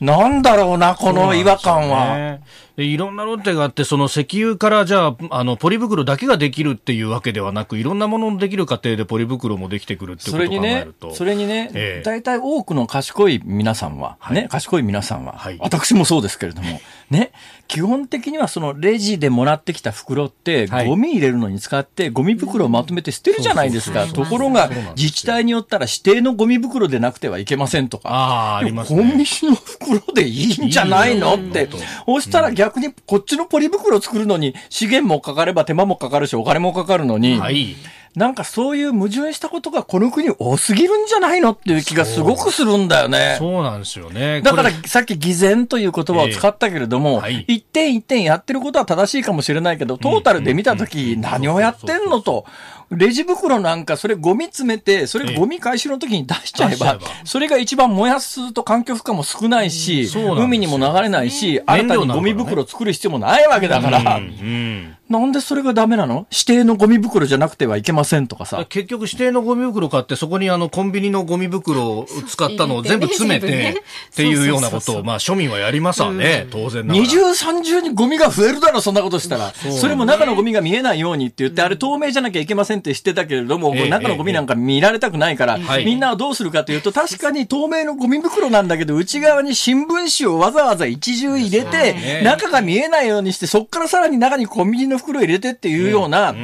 [0.00, 2.38] なんだろうな、この違和感は。
[2.76, 15.58] いろんなロッテがあって、その石油からじゃあ、あの、ポリ袋だけができるっていうわけではなく、いろんなもののできる過程でポリ袋もできてくるってことを考それにねえると。、それにねええ、大体多くの賢い皆さんは、ね、賢い皆さんは、はい。
[15.60, 17.32] 私もそうですけれども、ね、
[17.68, 24.06] 基本的にはそのレジでもらってきた袋って、はいゴミ入れるのに使って、ゴミ袋をまとめて捨てるじゃないですか。
[24.06, 28.08] ところが、自治体によったら指定のゴミ袋でなくてはいけませんとか。
[28.08, 28.98] ああ、ありますね。
[29.00, 31.34] コンビニの袋でいいんじゃないの？
[31.34, 31.68] って。
[32.06, 37.76] そしたら逆にこっちのポリ袋を作るのに資源もかかれば手間もかかるしお金もかかるのに、はい。
[38.16, 43.36] なんかそういう矛盾したことがこの国多すぎるんじゃないのっていう気がすごくするんだよね。
[43.38, 44.40] そうなんですよね。
[44.40, 47.20] だからさっき偽善という言葉を使ったけれども、ええ。
[47.20, 52.46] はい一点一点やってることは正しいかもしれないけど、トータルで見たとき何をやってんのと。
[52.90, 66.26] レジ袋なんかそれゴミ詰めて、それゴミ回収の時に出しちゃえばそれが一番燃やすと環境負荷も少ないし、海にも流れないし、新たにゴミ袋作る必要もないわけだから、うんうんなんでそれがダメなの？
[66.32, 68.66] 指定のゴミ袋じゃなくてはいけませんとかさ。
[68.68, 77.06] 結局指定のゴミ袋買って、そこにあのコンビニのゴミ袋を使ったのを全部詰めて、っていうようなことを、まあ庶民はやりますわね、当然ながら。
[77.06, 79.52] 二重三重にゴミが増えるだろ、そんなことしたら。
[79.52, 85.84] それも中のゴミが見えないようにって言って、あれ透明じゃなきゃいけませんって知ってたけれども、ええ中のゴミなんか見られたくないから、はい。
[85.84, 92.22] みんなはどうするかというと、確かに透明のゴミ袋なんだけど、内側に新聞紙をわざわざ一重入れて、ね。
[92.24, 96.34] 中が見えないようにして、そっからさらに中にコンビニの袋入れてっていうような、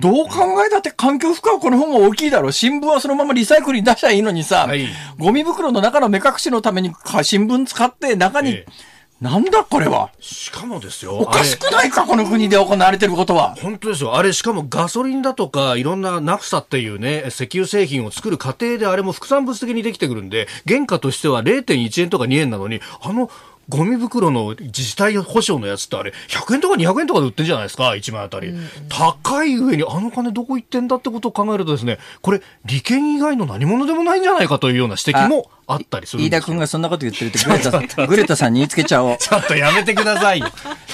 [0.00, 2.52] どう考えたって環境負荷はこの方が大きいだろう。
[2.52, 4.86] 新聞はそのままリサイクルに出したらいいのにさ、はい
[5.18, 10.10] ゴミ袋の中の目隠しのためにか新聞使って中に、ええなんだこれは？
[10.20, 11.16] しかもですよ。
[11.16, 13.54] おかしくないか、この国で行われてることは。
[13.54, 14.16] 本当ですよ。
[14.16, 23.30] あれ、しかもガソリンだとか、いろんなナフサっていうね、石油製品を作る過程であれも副産物的にできてくるんで、原価としては0.1円とか2円なのに、あの、
[23.68, 28.54] ゴミ袋の自治体保証のやつってあれ、100円とか200円とかで売ってんじゃないですか、1枚あたり。
[28.88, 36.30] 高い上に、あの金どこ行ってんだってことを考えるとですね、これ、利権以外の何物でもないんじゃないかというような指摘もあったりするん飯。
[36.30, 39.18] 田君がそんなこと言ってるって、グレタさん、 グレタさんに言いつけちゃおう。
[39.18, 40.50] ちょっとやめてくださいよ。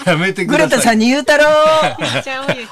[0.06, 0.68] やめてください。
[0.68, 1.46] グレタさんに言うたろう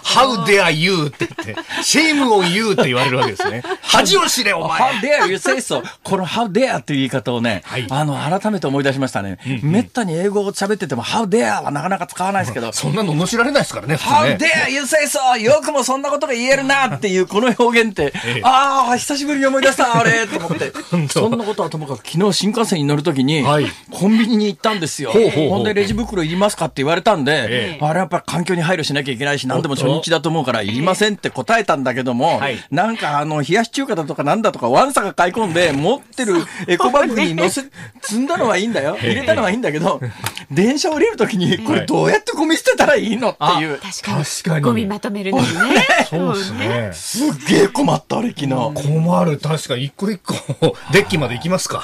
[0.05, 3.63] How dare you って言って、shame on you って言われるわけですね。
[3.83, 5.83] 恥を知れ、お前 How dare you say so?
[6.03, 9.39] この How dare っていう言い方をね、はいあの、改めて思い出しましたね。
[9.63, 14.39] めったに英語を喋ってても How dare はなかなか使わないですけど、そんなの罵られないですからね、普通 How ね。
[14.67, 15.39] dare you say so?
[15.39, 20.73] よくもそんなことが言えるなっていうこの表現って、ええああ、久しぶりに思い出した、あれと思って。
[21.13, 25.11] 当そんなことはともかく昨日新幹線に乗るときに、はいコンビニに行ったんですよ。
[25.11, 36.35] ほうほうほうほんでレジ袋いりますかって言われたんで、ええあれやっぱり環境に配慮しなきゃいけないし、何でも初日だと思うからいりませんって答えたんだけども、はいなんかあの、冷やし中華だとかなんだとかワンサが買い込んで、 持ってる
[36.66, 37.62] エコバッグに乗せ、
[38.03, 38.96] 積んだのはいいんだよ。
[39.03, 40.01] 入れたのはいいんだけど、
[40.51, 43.79] 電車降りるときに、これどうやってゴミ捨てたらいいのっていう。
[43.79, 46.90] 確かに確かにゴミまとめるのにね そうですね。
[46.92, 48.48] すっげえ困った、あれ昨日。
[48.48, 49.38] 困る。
[49.38, 50.35] 確かに一個一個、
[50.92, 51.78] デッキまで行きますか。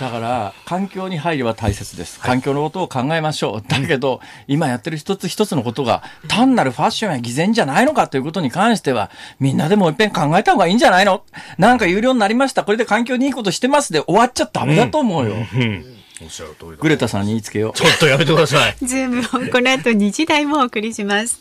[0.00, 2.20] だから、環境に配慮は大切です。
[2.20, 3.68] 環境のことを考えましょう。
[3.68, 11.22] だけど、今やってる一つ一つのことが、単なるファッションや偽善じゃないのかということに関しては、みんなでもう一遍考えた方がいいんじゃないの？
[11.58, 12.64] なんか有料になりました。
[12.64, 15.34] これで環境にいいことしてますで終わっちゃダメだと思うよ。
[15.34, 15.84] うん。
[16.20, 16.76] おっしゃる通りだ。
[16.78, 17.72] グレタさんに言いつけよう。
[17.74, 18.76] ちょっとやめてください。
[18.84, 21.40] ズームをこの後2時台もお送りします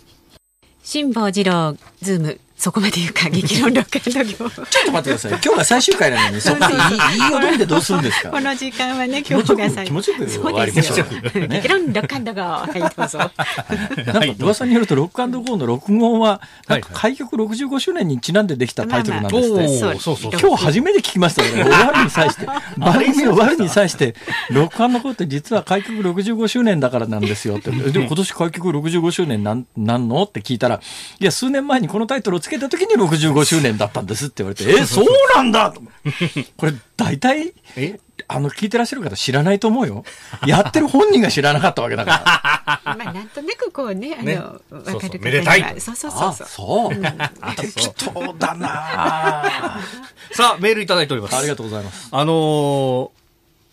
[0.83, 5.31] 辛坊治郎ズームそこまで言うか激論 ROCK&GOちょっと待ってください。
[5.31, 6.77] 今日が最終回なのに、そこでい
[7.29, 8.29] い、よどんでどうするんですか？
[8.31, 11.47] この時間はね今日が最気持ちよく終わりましょう。
[11.47, 13.19] 激論 ROCK&GOはいどうぞ。
[13.19, 19.55] なんか噂によると、ロックゴーの録音は、なんかはい開局65周年にちなんでできたタイトルなんですって。
[19.55, 21.63] まあまあそうそうそう今日初めて聞きましたよね。
[21.69, 22.45] 終わるに際して。
[22.77, 24.15] 番組終わるに際して、
[24.49, 27.69] 録音のことって実は開局65周年だからなんですよって。
[27.69, 30.23] でも今年開局65周年なん、なんの？
[30.23, 30.81] って聞いたら、
[31.19, 35.05] いや、数年前にこのタイトルをつけた時に65周年だったんですって言われて、え、そう
[35.35, 35.81] なんだと
[36.55, 37.99] これ、大体、え？
[38.29, 40.03] あの、聞いてらっしゃる方知らないと思うよ。
[40.45, 42.95] やってる本人が知らなかったわけだから。
[42.95, 47.55] まあなんとなくこうねあねのわそうそうかる方めでたいそうそうそうあ、そうそう。
[47.55, 49.79] 適当だなあ
[50.33, 51.35] さあ、メールいただいております。
[51.35, 52.09] ありがとうございます。
[52.11, 53.16] あのー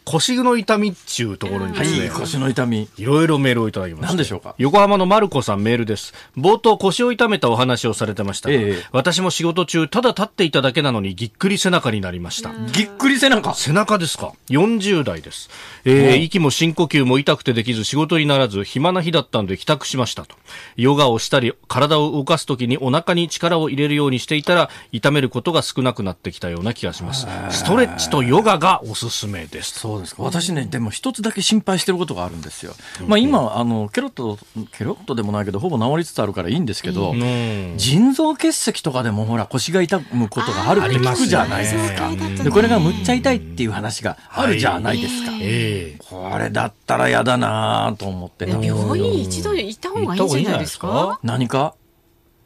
[0.05, 2.89] 腰の痛みっちゅうところにはい、ですね、腰の痛み。
[2.97, 4.07] いろいろメールをいただきました。
[4.09, 4.55] 何でしょうか？
[4.59, 6.13] 横浜のマルコさんメールです。
[6.37, 12.53] 冒頭腰を痛めたお話をされてましたが、ええ私も仕事中、ただ立っていただけなのにぎっくり背中になりました。
[12.73, 13.55] ぎっくり背中？
[13.55, 15.49] 背中ですか ?40 代です。
[15.85, 20.37] えー息も深呼吸も痛くてできず仕事にならず暇な日だったので帰宅しましたと。
[20.77, 27.27] ヨガをしたり体を動かすときにお腹に力を入れるようにしていたら痛めることが少なくなってきたような気がします。
[27.51, 29.94] ストレッチとヨガがおすすめです。
[29.95, 30.23] そうですか？
[30.23, 32.75] 私ね、でも一つだけ心配してることがあるんですよ。
[33.07, 34.39] まあ今、あの、ケロッと、
[34.77, 37.75] ケロッとでもないけど、ほぼ治りつつあるからいいんですけど、うん。
[37.77, 42.11] 腎臓結石とかでもほら腰が痛むことがあるって聞くじゃないですか。
[42.43, 45.33] で、これがむっちゃ痛いっていう話があるじゃないですか。
[45.41, 48.49] ええこれだったら嫌だなぁと思って。
[48.49, 51.19] 病院一度行った方がいいんじゃないですか？
[51.23, 51.75] 何か？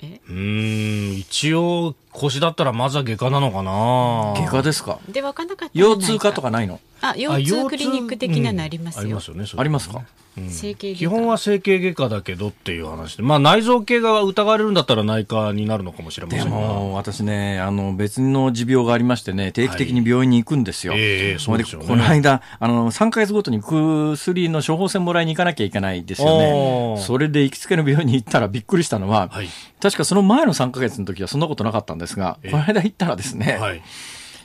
[0.00, 4.34] うーん、一応腰だったらまずは外科なのかな。
[4.42, 4.98] 外科ですか？
[5.08, 6.80] で分かんなかったら腰痛科とかないの？
[7.00, 9.02] あ腰痛クリニック的なのありますよ。
[9.02, 9.44] うんありますよね。
[9.56, 10.02] ありますか？
[10.50, 10.98] 整形外科。
[10.98, 16.56] 基本は整形外科だけどっていう話で、まあ内臓系が疑われるんだったら内科になるのかもしれませでんが。
[16.56, 20.92] も、私ね、あの、別の持病がありましてね、定期的に病院に行くんですよ。
[20.92, 21.02] はい。
[21.02, 21.86] ええそうですよね。
[21.88, 27.02] この間、あの、3ヶ月ごとに薬の処方箋もらいに行かなきゃいけないですよね。
[27.04, 29.48] それで行きつけの病院に行ったらびっくりしたのは、はい。
[29.80, 33.82] 確かその前の3ヶ月の時はそんなことなかったんですが、ええこの間行ったらですね、はい。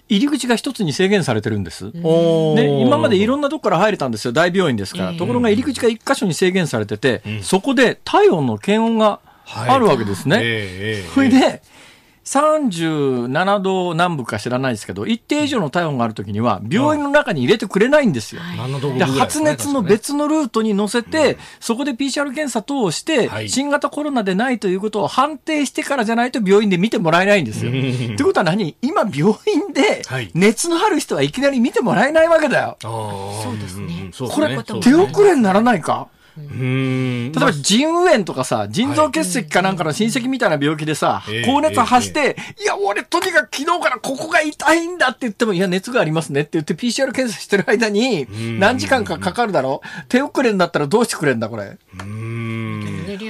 [0.10, 1.92] 入り口が一つに制限されてるんです。
[1.92, 5.14] で、今までいろんなとこから入れたんですよ、大病院ですから。
[5.14, 10.40] ところが入り口が一箇所に制限されてて、そこで体温の検温があるわけですね。
[10.42, 11.62] ええそれで、
[12.26, 18.42] 37度南部か知らないですけど、一定以上の体温があるときには、病院の中に入れてくれないんですよ。
[18.98, 23.50] で発熱の別のルートに乗せて、そこで PCR 検査等をして、はい。
[23.50, 27.72] 新型コロナでないということを判定してからじゃないと病院で見てもらえないんですよ。
[27.72, 27.74] っ
[28.16, 28.76] てことは何？
[28.82, 30.32] 今病院ではい。
[30.34, 32.78] 熱のある人はいきなり見てもらえないわけだよ。
[32.82, 34.12] そうですね。
[34.18, 36.08] これ、手遅れにならないか？
[36.18, 48.28] うん例えば腎右炎とかさ、腎臓結石かなんかの親戚みたいな病気でさええ、高熱発して、いや、俺とにかく昨日からここが痛いんだって言っても、いや、熱がありますねって言って PCR 検査してる間に、
[48.60, 51.78] 何時間かかかるだろ手遅れになったらどうしてくれんだ、これ？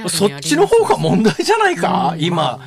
[0.08, 2.14] そっちの方が問題じゃないか？
[2.18, 2.60] 今、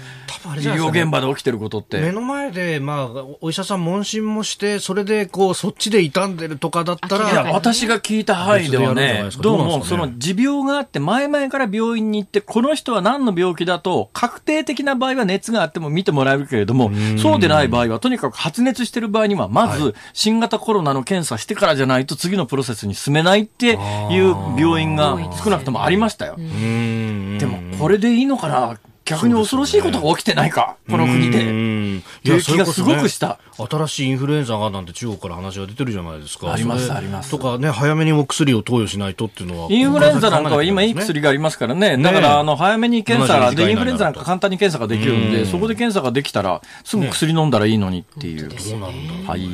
[0.44, 2.00] 多分あれ医療現場で起きてることって。
[2.00, 26.36] 目の前で、まあ、お医者さん問診もして、それで、こう、そっちで傷んでるとかだった明らいや、私が聞いた範囲ではねどうもその持病があって、前々から病院に行って、この人は何の病気だと、確定的な場合は熱があっても見てもらえるけれども、そうでない場合は、とにかく発熱してる場合には、まず、新型コロナの検査してからじゃないと、次のプロセスに進めないっていう病院が少なくともありましたよ。
[26.38, 27.38] うん。
[27.38, 28.78] でも、これでいいのかな
[29.08, 31.39] 逆に恐ろしいことが起きてないか、この国うで。
[31.39, 32.01] いう
[32.41, 33.39] 気がすごくした。
[33.58, 36.51] 新しいインフルエンザがなんて中国から話が出てるじゃないですか。
[36.51, 39.68] ありますありますとかね、早めにお薬を投与しないとっていうのは。
[39.72, 41.97] インフルエンザなんかは今いい薬がありますからね。
[41.97, 48.51] だから、あの、早めに検査72時間以内で、インフルエンザなんか簡単に検査ができるんで、うんそこで検査ができたら、すぐ薬飲んだらいいのにっていう。
[48.60, 49.32] そうなんだ。
[49.32, 49.47] はい。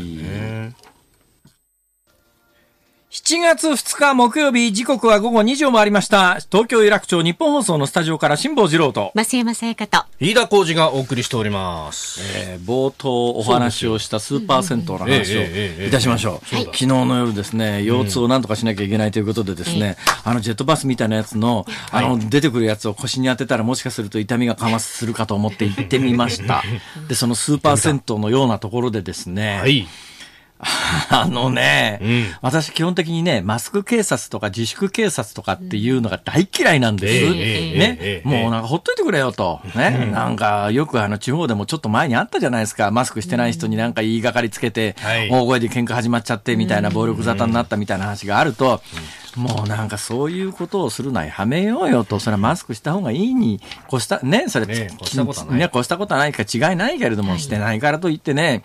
[3.13, 6.39] ね7月2日木曜日、時刻は午後2時を回りました。
[6.51, 10.03] 東京有楽町日本放送のスタジオから辛坊治郎と、増山さやかと。
[10.19, 12.21] 飯田浩二がお送りしております。
[12.39, 16.55] えー冒頭お話をしたスーパー銭湯の話をいたしましょう。
[16.55, 26.63] はい昨日の夜ですね、腰痛をなんとかしなきゃいけないということでですね、あのジェットバスみたいなやつの、あの出てくるやつを腰に当てたらもしかすると痛みが緩和するかと思って行ってみました。
[27.07, 29.87] で、そのスーパー銭湯のようなところでですね、はい。
[31.09, 37.31] あのね、うん私基本的にね、マスク警察とか自粛警察とかっていうのが大嫌いなんです。
[37.31, 37.97] ね？
[37.99, 38.21] え。
[38.25, 39.61] もうなんかほっといてくれよと。
[39.75, 40.09] ね？
[40.11, 42.91] なんかよくあの地方でもちょっと前にあったじゃないですか。
[42.91, 48.81] マスクしてない人になんか言いがかりつけて、はい大声で喧嘩始まっちゃってみたいな暴力沙汰になったみたいな話があると、
[49.35, 52.19] もうなんかそういうことをするのはやめようよと。
[52.19, 58.63] それはマスクした方がいいに越した、ね、それ、ね越したことはないね、越したことはないか違いないけれども、してないからといってね、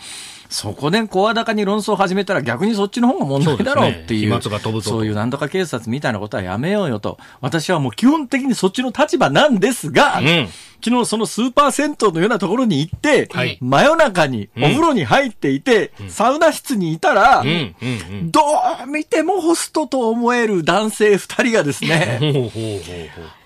[0.48, 4.42] そこで声高に論争を始めたら逆にそっちの方が問題だろうっていう。
[4.42, 7.18] そうねそういうなんとか警察みたいなことはやめようよと。
[7.40, 10.48] 私はもう基本的にそっちの立場なんですが、うん
[10.80, 18.30] 昨日そのスーパー銭湯のようなところに行って、はい真夜中にお風呂に入っていて、サウナ室にいたら、うん、うん、うん。
[18.30, 18.40] ど
[18.84, 22.20] う見てもホストと思える男性二人がですね。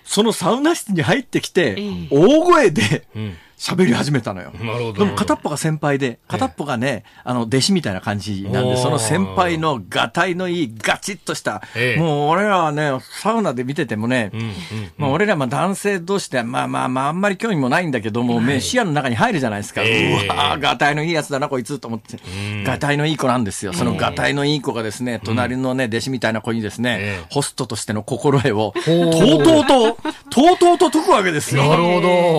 [0.05, 3.36] そのサウナ室に入ってきてえ、大声でうん。
[3.63, 4.51] 喋り始めたのよ。
[4.55, 4.93] なるほど。
[4.95, 12.91] でも片っぽが先輩で、片っぽがね、あの、弟子みたいな感じなんで、その先輩のがたいのいい、ガチッとした、ええもう俺らはね、
[13.21, 14.33] サウナで見ててもね。
[14.99, 19.83] まあ俺らも男性同士で、まあまあまあ、あんまり興味もないんだけども、目視野の中に入るじゃないですか。
[19.83, 22.19] ええうわーがたいのいいやつだな、こいつと思って。
[22.65, 23.73] がたいのいい子なんですよ。
[23.73, 29.99] そのがたいのいい子がですね、隣のね、弟子みたいな子にですねええ、ホストとしての心得を、とほううとうと、
[30.31, 31.69] とうとうと解くわけですよ。
[31.69, 32.39] なるほど。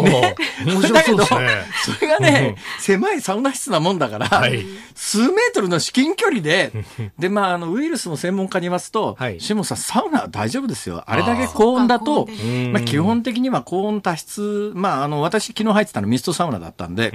[0.66, 1.96] 面白だけど、そうですね。
[1.98, 4.66] それがね、狭いサウナ室なもんだから、はい。
[4.96, 6.72] 数メートルの至近距離で、
[7.18, 9.40] で、まあ、あの、ウイルスの専門家に言いますと、はい。
[9.40, 11.04] シモさん、サウナは大丈夫ですよ。
[11.06, 17.14] あれだけ高温だとあまあ、基本的には高温多湿、まあ、あの、私昨日入ってたのミストサウナだったんで。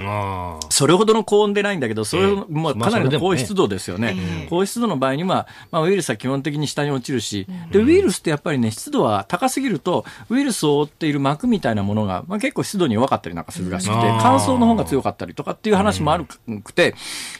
[0.69, 2.29] それほどの高温でないんだけど、それ、ええ。
[2.31, 4.47] もうまあかなりの高湿度ですよね。
[4.49, 16.25] 高湿度の場合には、まあ、ウイルスは基本的に下に落ちるし、で、ウイルスってやっぱりね、湿度は高すぎると、ウイルスを覆っている膜みたいなものが、まあ、結構湿度に弱かったりなんかするらしくて、うん乾燥の方が強かったりとかっていう話もある
[16.63, 16.93] くて、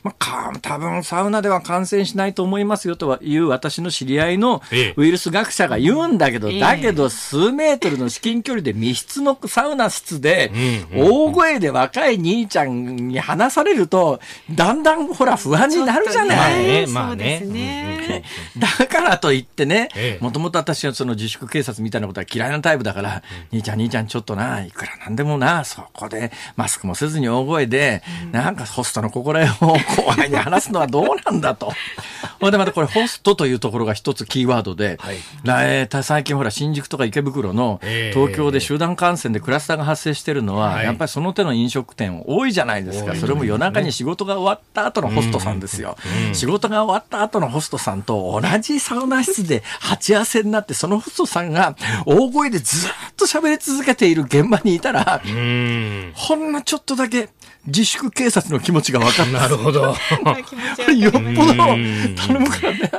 [0.03, 4.93] まあ、か多分サウナでは感染しないと思いますよとはいう私の知り合いのええ。
[4.95, 10.51] ウイルス学者が言うんだけど、ええだけど数メートルの至近距離で密室のサウナ室で、
[10.95, 14.19] 大声で若い兄ちゃんに話されると、
[14.51, 16.63] だんだんほら不安になるじゃまあない。
[16.63, 16.85] ね。
[16.87, 17.63] まあねそうで
[18.03, 18.23] すね。
[18.57, 31.71] だからといってねええ、もともと私はその自粛警察みたいなことは嫌いなタイプだから、兄ちゃん兄ちゃんちょっとな、いくらなんでもな、そこでマスクもせずに大声で、なんかホストの心得を後輩に話すのはどうなんだと。
[32.39, 43.15] ほんでまたこれホストというところが一つキーワードで、はいえー最近ほら新宿とか池袋のえー東京で集団感染でクラスターが発生してるのは、はいやっぱりその手の飲食店多いじゃないですか。
[43.15, 45.97] それも夜中に仕事が終わった後のホストさんですよ。
[46.33, 51.75] 仕事が終わった後のホストさんと同じサウナ室で鉢合わせになって、そのホストさんが
[52.05, 56.13] 大声でずっと喋り続けている現場にいたら、うん。
[56.19, 57.29] ほんのちょっとだけ
[57.65, 59.31] 自粛警察の気持ちが分かった。
[59.31, 59.95] なるほど。
[60.91, 62.91] よっぽどん頼むからね、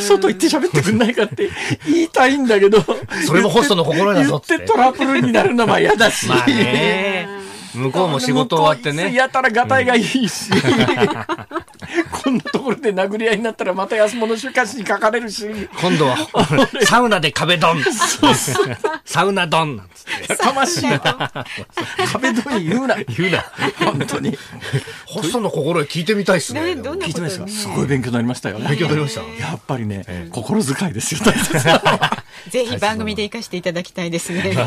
[0.00, 1.50] 外行って喋ってくんないかって
[1.86, 2.82] 言いたいんだけど、
[3.26, 6.26] それもホストの心だぞって言ってトラブルになるのは嫌だし。
[6.26, 7.28] まあね。
[7.74, 9.14] 向こうも仕事終わってね。
[9.14, 10.50] やたらがたいがいいし、
[12.10, 15.46] こんなところで殴り合いになったらまた安物週刊誌に書かれるし、
[15.80, 16.16] 今度は、
[16.84, 17.82] サウナで壁ドン
[19.04, 20.32] サウナドンなんつって。
[20.32, 21.00] やかましいな。
[22.12, 22.96] 壁ドン言うな。
[22.96, 23.44] 言うな。
[23.78, 24.36] 本当に。
[25.06, 26.60] ホストの心得聞いてみたいっすね。
[26.60, 28.58] 聞いてみますかねすごい勉強になりましたよ。
[28.58, 31.20] 勉強になりましたやっぱりね、心遣いですよ、
[32.50, 34.52] ぜひ番組で活かしていただきたいですね。
[34.52, 34.66] いや、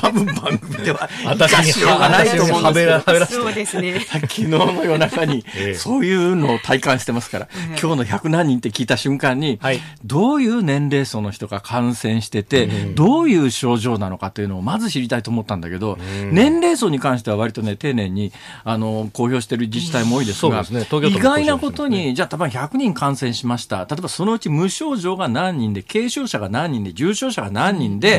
[0.00, 4.00] 多分番組では、生かしようがないと思うんですけどそうですね。
[4.00, 7.48] 昨日の夜中にええ、そういうのを体感してますから、
[7.80, 9.80] 今日の100何人って聞いた瞬間に、はい。
[10.04, 15.98] どういう年齢層の人が感染してて、どういう症状なのかというのをまず知りたいと思ったんだけど、
[16.30, 18.32] 年齢層に関しては割とね、丁寧に、
[18.64, 23.86] あの、公表している自治体も多いですが、すね意外なことに、じゃあ多分100人感染しました。
[23.88, 28.18] 例えばそのうち無症状が何人で、軽症者が何人で、重症者が何人で、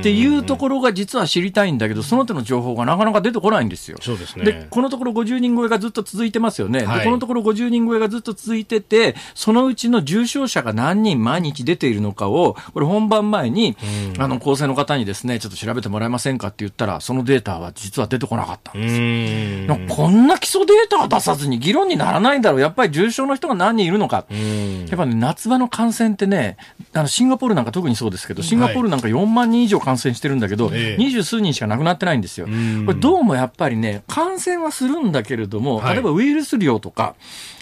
[0.00, 3.98] っていうところが実は知りたいんだけど、その手の情報がなかなか出てこないんですよ。
[4.00, 4.44] そうですね。
[4.44, 6.84] で、このところ50人超えがずっと続いてますよね。
[6.84, 6.98] はい。
[7.00, 13.76] で、このところ50人超えがずっと続いてて、そのうちの重症者が何人毎日出ているのかを、これ本番前に、
[14.18, 18.98] あの、厚生の方にですね、ちょっと調べてもらえませんかって言ったら、そのデータは実は出てこなかったんです。
[18.98, 22.60] んなんかこんな基礎データを出さずに議論にならないんだろう。
[22.60, 24.24] やっぱり重症の人が何人いるのか。
[24.32, 26.56] んやっぱね、夏場の感染ってね、
[26.92, 32.46] あの、シンガポールなんか特にそうですけど、シンガポールなんか4万人以上感染してるんだけど、ええ二十数人しか亡くなってないんですよ。
[32.46, 37.14] んこれどうもやっぱりね、感染はするんだけれども、はい例えばウイルス量とか、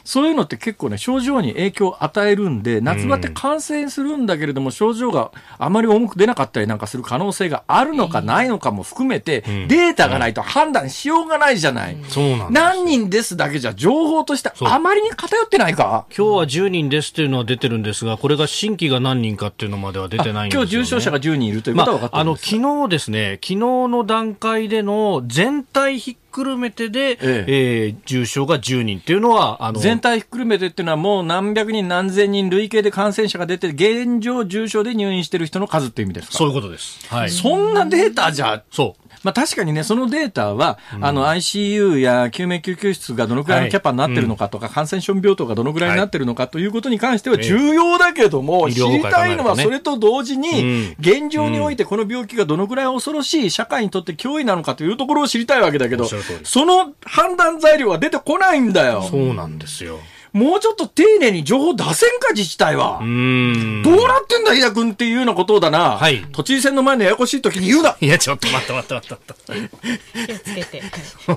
[0.04, 9.68] そういうのって結構ね、症状に影響を与えるんで、夏場って感染するんだけれども、症状があまり重く出なかったりなんかする可能性があるのかないのかも含めて、ん。
[9.68, 11.96] データがないと判断しようがないじゃない。
[12.08, 16.06] そうなんです何人ですだけじゃ情報としてあまりに偏ってないか。
[16.16, 20.64] 今日は10人ですっていうのは出てるんですが、これが新規が何人かっていうのまでは出てないんですよ、ね。
[20.64, 36.38] 今日重症者が10人いるというこまとは分かっあ、あの、てるんです昨日ですね、昨日の段階での全体ひっくるめてで、ええー重症が10人っていうのは、あの、全体ひっくるめてっていうのはもう何百人何千人累計で感染者が出て現状重症で入院してる人の数っていう意味ですか？
[36.38, 37.06] そういうことです。
[37.08, 37.30] はい。
[37.30, 39.01] そんなデータじゃそう。
[39.22, 56.06] まあ確かにね、そのデータは、あの ICU や救命救急室がどのくらいのキャパになってるのかとか、感染症病棟がどのくらいになってるのかということに関しては重要だけども、ええ知りたいのはそれと同時うにん、現状においてこの病気がどのくらい恐ろしい社会にとって脅威なのかというところを知りたいわけだけど
[56.42, 59.02] その判断材料は出てこないんだよ。
[59.02, 59.98] そうなんですよ。
[60.32, 63.04] もうちょっと丁寧に情報出せんか、自治体はう。
[63.04, 63.82] ーん。
[63.82, 65.98] どうなってんだ、飯田君っていうようなことをだな。
[65.98, 67.96] はい都知事選の前のややこしい時に言うな。
[68.00, 70.26] いや、ちょっと待って待って待って待って。
[70.26, 70.82] 気をつけて。
[71.26, 71.36] そん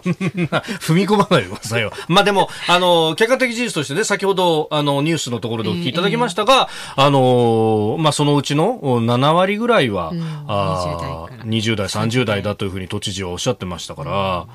[0.52, 1.91] な踏み込まないでくださいよ。
[2.08, 14.46] まあでも、あの、客観的事実としてね、先ほど、あの、ニュースのところでお聞きいただきましたが、あの、まあそのうちのお7割ぐらいは、んあー20 20代、30代だというふうに都知事はおっしゃってましたから、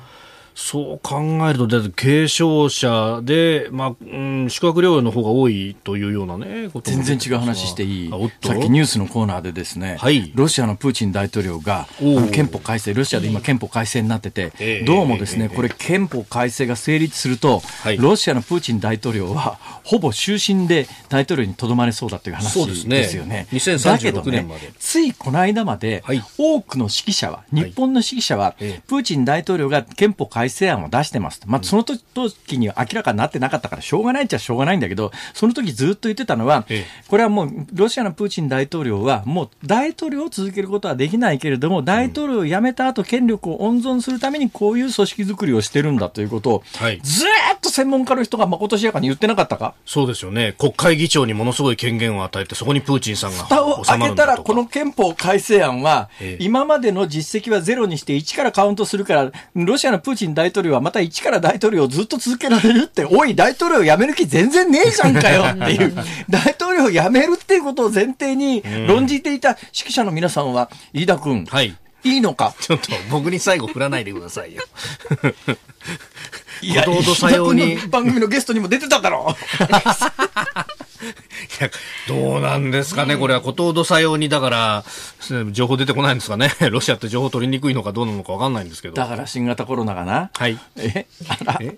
[0.53, 8.09] そう考えると、だ軽症者で、まあ、うん、宿泊療養の方が多いというようなね、全然違う話していい。
[8.09, 10.31] さっきニュースのコーナーでですね、はい。
[10.35, 11.87] ロシアのプーチン大統領が
[12.31, 14.85] 憲法改正、ロシアで今憲法改正になってて、ええ。
[14.85, 15.55] どうもですね、ええ。
[15.55, 17.97] これ憲法改正が成立すると、はい。
[17.97, 23.47] ロシアのプーチン大統領はほぼ終身で大統領にとどまれそうだという話ですよね。
[23.51, 26.23] 2036だけどね年まで、ついこの間まで、はい。
[26.37, 28.81] 多くの指揮者は、日本の指揮者は、ええ。
[28.87, 31.47] プーチン大統領が憲法改正案を出してますと。
[31.47, 46.99] まあ、その時時には明らかになってなかったからしょうがないっちゃしょうがないんだけど、その時ずっと言ってたのは、えこれはもうロシアのプーチン大統領はもう大統領を続けることはできないけれども、大統領を辞めた後権力を温存するためにこういう組織作りをしてるんだということを、はい。
[47.01, 49.73] ずーっと専門家の人がまことしやかに言ってなかったか？
[49.85, 50.55] そうですよね。
[50.57, 65.93] 国会議長にものすごい権限を与えて、そこにプーチンさんが蓋を開けたら、この憲法改正案はええ、今までの実績はゼロにして1からカウントするから、ロシアのプーチン大統領はまた1から大統領をずっと続けられるって、 おい、大統領辞める気全然ねえじゃんかよっていう、
[66.29, 71.75] 大統領辞めるっていうことを前提に論じていた指揮者の皆さんは、飯田君、はい。
[72.03, 72.55] いいのか？
[72.59, 74.63] ちょっと僕に最後振らないでくださいよ。
[76.63, 77.77] いや、弟さように。
[77.89, 79.35] 番組のゲストにも出てただろ
[81.59, 81.69] や、
[82.07, 84.85] どうなんですかね、これは、ことほどさように、だから、
[85.51, 86.51] 情報出てこないんですかね。
[86.71, 88.95] ロシアって情報取りにくいのかどうなのかわかんないんですけど。
[88.95, 90.31] だから新型コロナがな。
[90.33, 90.59] はい。
[90.77, 91.57] えあら。
[91.61, 91.77] え？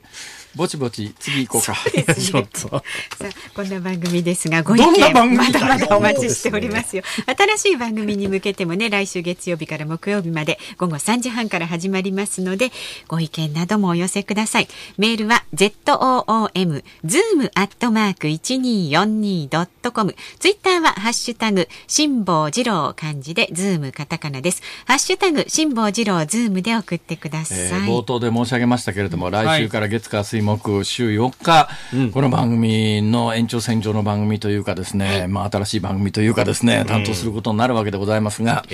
[0.56, 1.76] ぼちぼち次行こうか。
[2.14, 2.60] ちょっと。
[2.70, 2.84] さ
[3.22, 7.04] あ、こんな番組ですが、ご意見まだまだお待ちしておりますよ。
[7.26, 12.72] 新しい番組に向けてもね、来週月曜日から木曜日まで午後3時半から始まりますので、
[13.08, 14.68] ご意見などもお寄せください。
[14.98, 24.62] メールは zoom zoom アットマーク 1242.com ツイッターはハッシュタグ辛坊治郎漢字でズームカタカナです。
[24.86, 27.58] ハッシュタグ辛坊治郎ズームで送ってください。
[27.58, 38.66] えー、冒頭で申し上げましたけれども、来週から月火水目週4日、うん、この番組の延長線上の番組というかですね、はい、まあ新しい番組というかですね、担当することになるわけでございますが、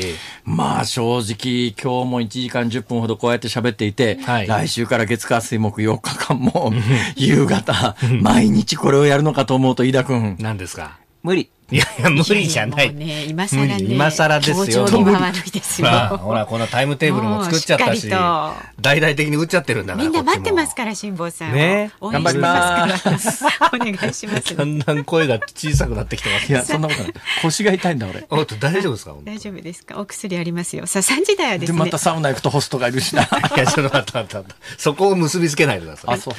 [0.45, 6.73] うん、まあ正直今日も1時間10分ほどこうやって喋っていて、はい、来週から月火水木4日間も
[7.15, 10.35] 夕方、毎日これをやるのかと思うと飯田君。
[10.39, 10.97] 何ですか？
[11.23, 11.49] 無理。
[11.71, 12.93] いやいや、無理じゃない。
[12.93, 13.77] ね、今更ね。
[13.81, 14.85] 今更ですよ。
[14.87, 15.87] 気持悪いですよ。
[15.87, 20.05] まあ、ほら、このタイムテーブルも作っちゃったし、大々的に打っちゃってるんだから。
[20.05, 21.53] みんな待ってますから、辛坊さん。
[21.53, 21.91] ね。
[22.01, 22.87] 頑張りま
[23.19, 23.45] す。
[23.73, 24.55] お願いします。
[24.55, 26.49] だんだん声が小さくなってきてます。
[26.51, 27.13] いや、そんなことない。
[27.43, 28.25] 腰が痛いんだ、俺。
[28.29, 29.13] おっと、大丈夫ですか？
[29.23, 29.99] 大丈夫ですか？
[29.99, 30.87] お薬ありますよ。
[30.87, 31.77] さあ、3時台はですね。
[31.77, 33.23] またサウナ行くとホストがいるしな。
[33.55, 34.55] いや、ちょっと待って待って。
[34.77, 36.15] そこを結びつけないでください。
[36.15, 36.33] あ、そう。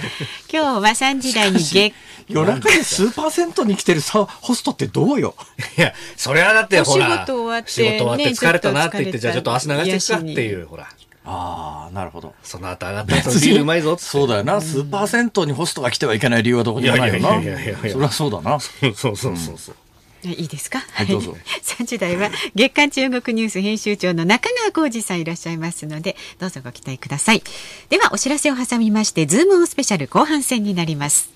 [0.53, 1.95] 今日は3時台に月。
[2.29, 5.35] 夜中に数パーセントに来てるさホストってどうよ。
[5.79, 10.89] いや、それはだってほら、仕事終わって、仕事終わって疲れたなって言って、じゃあちょっと汗流してくかっていう、ほら。
[11.25, 12.35] ああ、なるほど。
[12.43, 14.61] その後上がったやつビールうまいぞそうだよな。
[14.61, 17.41] 数パーセントにホストが来てはいけない理由はどこにもないよな。
[17.41, 18.59] いやいやいやいやそりゃそうだな。
[18.59, 19.77] そうそうそうそう。
[20.23, 20.83] いいですか？
[20.93, 21.37] はい、どうぞ。
[21.63, 27.43] 三時台は月刊中国ニュース編集長の中川コージさんいらっしゃいますので、どうぞご期待ください。
[27.91, 31.31] ではお知らせを挟みまして、ズームオンスペシャル後半戦になります。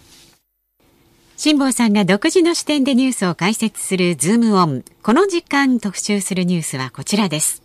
[1.37, 4.85] 辛坊さんが独自の視点でニュースを解説するズームオン。
[5.03, 7.61] この時間特集するニュースはこちらです。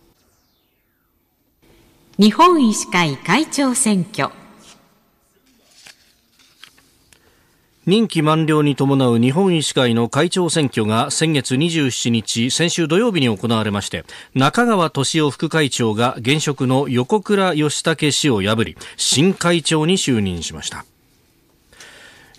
[2.18, 4.30] 日本医師会会長選挙。
[7.86, 14.04] 任期満了に伴う日本医師会の会長選挙が先月27日、先週土曜日に行われまして、
[14.34, 20.84] 中川俊夫副会長が現職の横倉義武氏を破り、新会長に就任しました。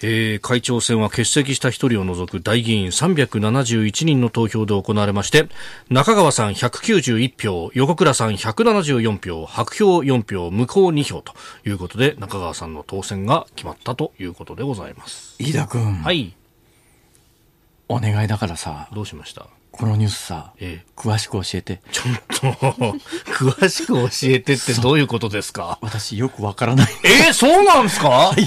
[0.03, 5.47] えー、会長選は欠席した1人を除く大議員371人の投票で行われまして
[5.89, 11.33] 中川さん191票横倉さん174票白票4票無効2票と
[11.65, 16.35] いうことで中川さんの当選が決まったということでございます飯田君はい
[17.87, 19.47] お願いだからさどうしました？
[19.71, 21.81] このニュースさ、ええ、詳しく教えて。
[21.91, 22.95] ちょっと、
[23.31, 26.91] 詳しく教えてってどういうことですか私よくわからない。
[27.03, 28.43] えー、そうなんですかはい。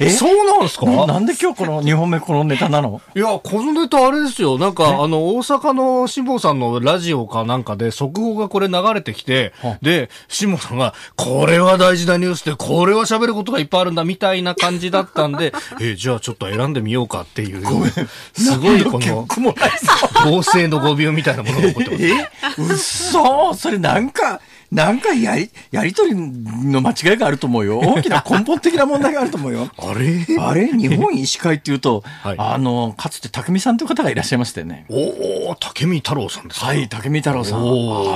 [0.00, 0.86] え、そうなんですか？
[1.06, 3.00] なんで今日この2本目このネタなの？
[3.14, 4.58] いや、このネタあれですよ。
[4.58, 17.64] なんか、あの、大阪の辛坊さんのラジオかなんかで速報がこれ流れてきて、で、辛坊さんが、これは大事なニュースで、これは喋ることがいっぱいあるんだみたいな感じだったんで、 えじゃあちょっと選んでみようかっていう。
[18.34, 19.26] すごいこの、
[20.24, 22.04] 合成の語尾みたいなものが起こってます。
[22.04, 22.64] え？
[22.74, 24.40] うそそれなんか、
[24.72, 27.78] なんかやり、やりとりの間違いがあると思うよ。
[27.84, 29.68] 大きな根本的な問題があると思うよ。
[29.78, 30.26] あれ？
[30.40, 30.66] あれ？
[30.72, 34.86] 日本医師会っていうと、 はい、あの、かつて武見さんという方がいらっしゃいましてね。
[34.88, 36.66] おお武見太郎さんですか？
[36.66, 37.60] はい、武見太郎さん。
[37.60, 37.62] あ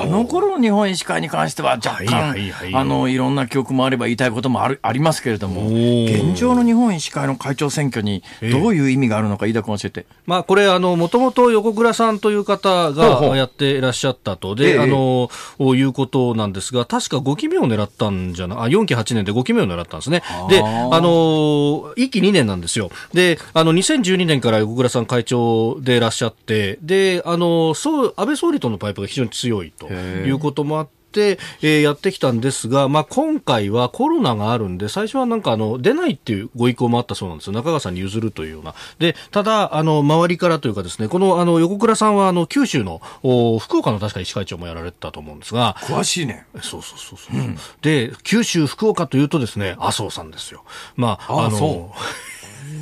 [0.07, 10.07] の頃の日本医師会に関しては若干、はいはいはい、あの、いろんな記憶もあれば言いたいこともある、ありますけれども、現状の日本医師会の会長選挙にどういう意味があるのか、飯田君教えて。
[10.26, 15.28] まあ、これ、あの、もともと横倉さんという方がやっていらっしゃったと、で、あの、
[15.61, 20.22] いうことなんですが、確か5期目を狙ったんじゃない、あ、4期8年で5期目を狙ったんですね。
[20.48, 20.64] で、あ
[21.01, 22.90] の、1期2年なんですよ。
[23.12, 46.46] で、あの、2012年から横倉さん会長でいらっしゃって、で、あの、そう、安倍総理とのパイプが非常に強いということもあって、、えー、やってきたんですが、まあ、今回はコロナがあるんで、最初はなんかあの出ないっていうご意向もあったそうなんですよ、中川さんに譲るというような、でただ、あの周りからというか、ですねこのあの横倉さんはあの九州のお福岡の確か医師会長もやられたと思うんですが、詳しいね。
[46.62, 50.64] そうそうそうそう、うん、で九州、福岡というと、ですね麻生さんですよ。
[50.96, 51.92] まあ、ああの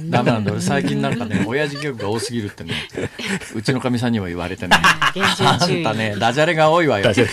[0.09, 2.73] ダメなんだ俺最近なんかね親父ギャグが多すぎるってね
[3.55, 4.77] うちのかみさんにも言われてね。
[4.77, 7.13] あんたねダジャレが多いわよ。
[7.15, 7.27] すい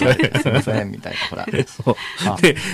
[0.52, 1.66] ませんみたいなほらで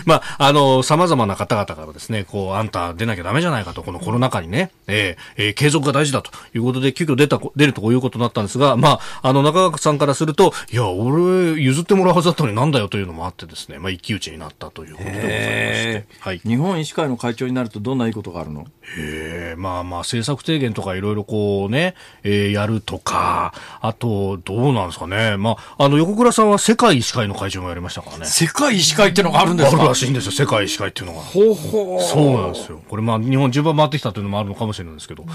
[0.06, 18.68] まああのさまざまな方々からですねこうあんた出なきゃダメじゃないかとこのコロナ禍にね、えーえー、継続が大事だということで急遽出た出るとこういうことになったんですがまああの中川さんからするといや俺譲ってもらうはずだったのになんだよというのもあってですねまあ一騎打ちになったということでございまして、はい、日本医師会の会長になるとどんないいことがあるの？
[18.97, 25.35] へえまああまあ政策提言とかいろいろこうね、えー、やるとか、あと、どうなんですかね。
[25.37, 28.25] まあ、あの、横倉さんは世界医師会の会長もやりましたからね。
[28.25, 29.77] 世界医師会っていうのがあるんですか？
[29.77, 31.21] あるらしいんですよ、世界医師会っていうのが。
[31.21, 32.01] ほうほう。
[32.01, 32.81] そうなんですよ。
[32.89, 35.25] これまあ、日本中盤回ってきたというのもあるのかもしれないですけど、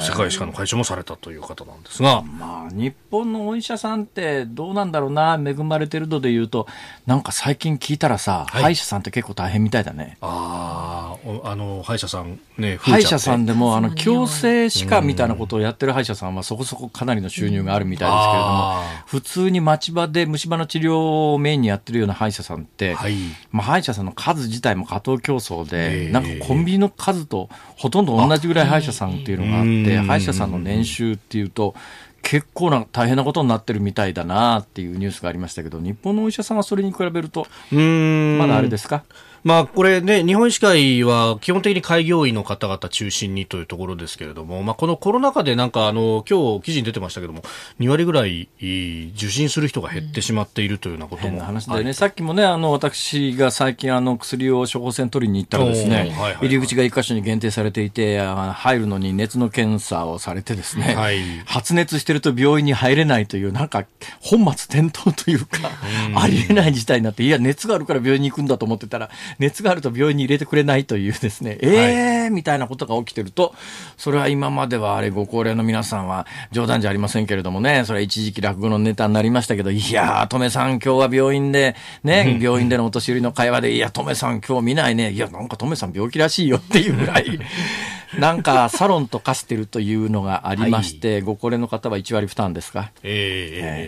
[0.00, 2.22] 世界医師会の会長もされたという方なんですが。
[2.22, 6.66] まあ、日本のお医者さんってどうなんだろうな、恵まれてるので言うと、
[7.06, 10.16] なんか最近聞いたらさ、はい、歯医者さんって結構大変みたいだね。
[10.20, 23.14] ああ、あの、歯医者さんね、歯医者さんでも、あの、矯正歯科みたいなことをやってる歯医者さんはそこそこかなりの収入があるみたいですけれども、普通に町場で虫歯の治療をメインにやってるような歯医者さんって、はい、
[23.50, 31.74] まあ、歯医者さんの数自体も過当競争で、なんかコンビニの数とほとんど同じぐらい歯医者さんっていうのがあって、歯医者さんの年収っていうと、
[32.22, 39.04] 結構な大変なことになってるみたいだなっていうニュースがありましたけど、日本のお医者さんはそれに比べると、まだあれですか？
[39.42, 47.42] まあ、これね、日本医師会は基本的に開業医の方々中心にというところですけれども、まあ、このコロナ禍でなんか、あの、今日記事に出てましたけども、
[47.78, 51.30] 2割ぐらい受診する人が減ってしまっているというようなことも。
[51.30, 63.86] 変話でね、さっきもね、あの、私が最近あの、薬を処方箋取りに行ったらですね、はいはいはい、入り口が1箇所に限定されていて、入るのに熱の検査をされてですね、はい、発熱してると病院に入れないという、なんか、
[64.20, 65.70] 本末転倒というか、
[66.14, 73.54] ありえない事態になって、いや、熱があるから病院に行くんだと思ってたら、熱があると病院に入れてくれないというですね、えー、はい、みたいなことが起きてると、
[73.96, 87.38] それは今まではあれ、ご高齢の皆さんは冗談じゃありませんけれどもね、それは一時期落語のネタになりましたけど、いやー、とめさん今日は病院で、ね、病院でのお年寄りの会話で、いや、とめさん今日見ないね、いや、なんかとめさん病気らしいよっていうぐらい、
[88.18, 92.90] なんかサロンと化してるというのがありまして、はい、ご高齢の方は1割負担ですか？
[93.02, 93.10] えー、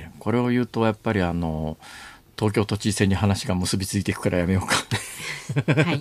[0.07, 1.77] えー、これを言うと、やっぱりあの、
[2.43, 4.75] 東京都知事選に話が結びついていくからやめようか。
[5.81, 6.01] はい。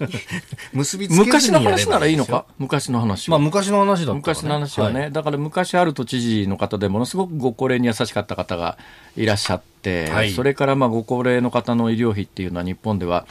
[0.73, 2.45] 結びつ昔の話ならいいのか？
[2.57, 8.79] 昔の話まあ昔の話だった、ね、昔の話はね、はい、だから昔ある都知事の方でものすごくご高齢に優しかった方が
[9.15, 13.27] いらっしゃって、はい、それからまあご高齢の方の医療費っていうのは日本では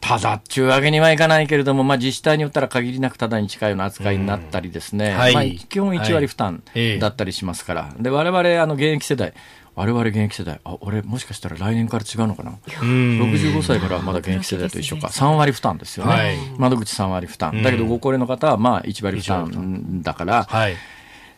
[0.00, 6.62] ただっちゅうわけにはいかないけれども、まあ、自治体によったら限りなくただに近いような扱いになったりですね、はい、まあ、基本1割負担
[6.98, 9.34] だったりしますから、はい、で我々あの現役世代、
[9.80, 12.50] 我々現役世代、あ、俺もしかしたら来年から違うのかな。
[12.66, 15.08] 65歳からまだ現役世代と一緒か。
[15.08, 16.12] 3割負担ですよね。
[16.12, 17.62] はい、窓口3割負担。
[17.62, 20.76] だけどご高齢の方はまあ1割負担だから、はい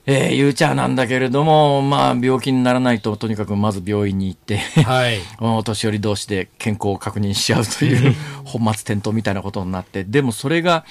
[0.04, 10.84] えー、ゆうちゃなんだけれども、まあ、病気にならないと、とにかくまず病院に行って、はい、 お年寄り同士で健康を確認し合うという 本末転倒みたいなことになって、でもそれが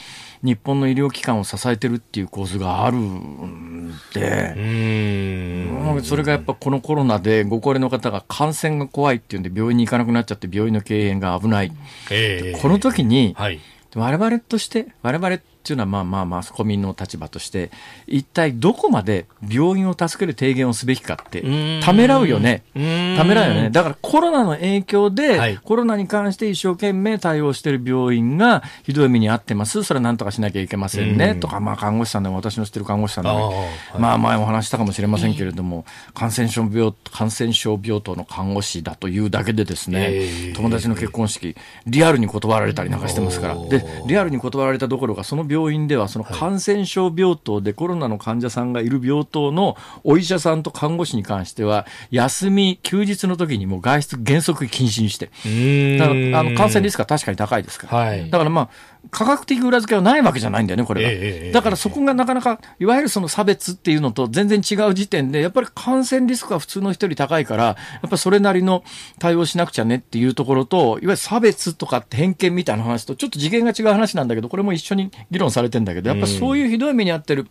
[0.43, 6.03] 日本の医療機関を支えてるっていう構図があるんで、うん。
[6.03, 11.71] それがやっぱこのコロナでご高齢の方が感染が怖いっていうんで病院に行かなくなっちゃって病院の経営が危ない。
[12.09, 13.59] えー、この時に、はい。
[13.93, 17.69] 我々として、我々っていうのはまあまあまあ、国民の立場として、
[18.07, 22.63] 一体どこまで病院を助ける提言をすべきかって、ためらうよね。
[22.73, 23.69] ためらうよね。
[23.69, 29.83] だからコロナの影響で、はい、コロナに関して一生懸命対応している病院がひどい目に遭ってます。
[29.83, 31.35] それはなんとかしなきゃいけませんね。
[31.35, 33.53] とか、まあ看護師さんでも私の知ってる看護師さんでも、
[33.99, 35.85] まあ前お話したかもしれませんけれども、
[36.15, 41.55] 感染症病、感染症病棟の看護師だというだけでですね、友達の結婚式、
[41.85, 43.55] リアルに断られたりなんかしてますから。
[43.67, 55.27] で、リアルに断られたどころか、その病院ではその感染症病棟でコロナの患者さんがいる病棟のお医者さんと看護師に関しては、休み、休日の時にも外出原則禁止にして。
[55.97, 57.97] だからあの感染リスクは確かに高いですから。
[57.97, 58.69] はい、だからまあ、
[59.09, 61.09] 科学的裏付けはないわけじゃないんだよね、これは。
[61.11, 68.83] えー、だからそこがなかなか、いわゆるその差別っていうのと全然違う時点で、やっぱり感染リスクは普通の人より高いから、やっぱりそれなりの
[69.19, 77.47] 対応しなくちゃねっていうところと、いわゆる差別とかって偏見みたいな話と、ちょっと次元が違う話なんだけど、これも一緒に議論されてんだけど、やっぱそういうひどい目に遭ってる。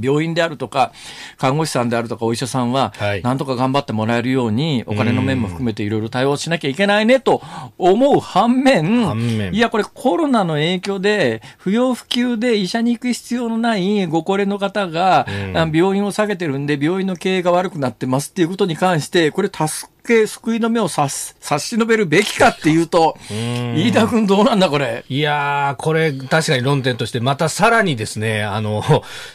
[0.00, 0.92] 病院であるとか、
[1.38, 7.42] 看護師さんであるとか、お医者さんは、なんとか頑張ってもらえるように、お金の面も含めていろいろ対応しなきゃいけないねと
[7.78, 15.26] 思う反面、いや、これコロナの影響で、不要不急で医者に行く必要のないご高齢の方が、
[15.72, 25.04] 病院を下げてるんで、病院の経営が悪くなってますっていうことに関して、これ助け救いの目を差し差し伸べるべきかっていうと、飯田君どうなんだこれ？
[25.08, 28.82] いやー、これ確かに論点として、またさらにですね、あの、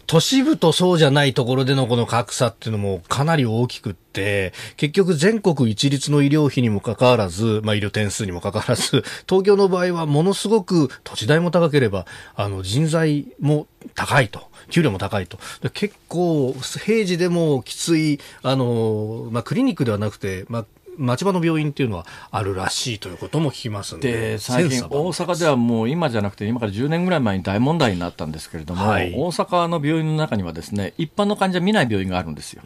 [0.08, 12.06] 都市部とそうじゃないところでのこの格差っていうのもかなり大きくって、結局全国一律の医療費にもかかわらず、まあ医療点数にもかかわらず、東京の場合はものすごく土地代も高ければ、
[12.36, 14.52] あの人材も高いと。
[14.74, 15.38] 給料も高いと。
[15.74, 16.54] 結構、
[16.84, 20.66] 平時でもきつい、あの、まあ、クリニックではなくて、まあ、
[20.98, 24.38] 町場の病院っていうのはあるらしいということも聞きますで。
[24.38, 32.62] 最近、大阪ではもう今じゃなくて、今から10年ぐらい前に大問題になったんですけれども、はい、大阪の病院の中にはですね一般の患者見ない病院があるんですよ。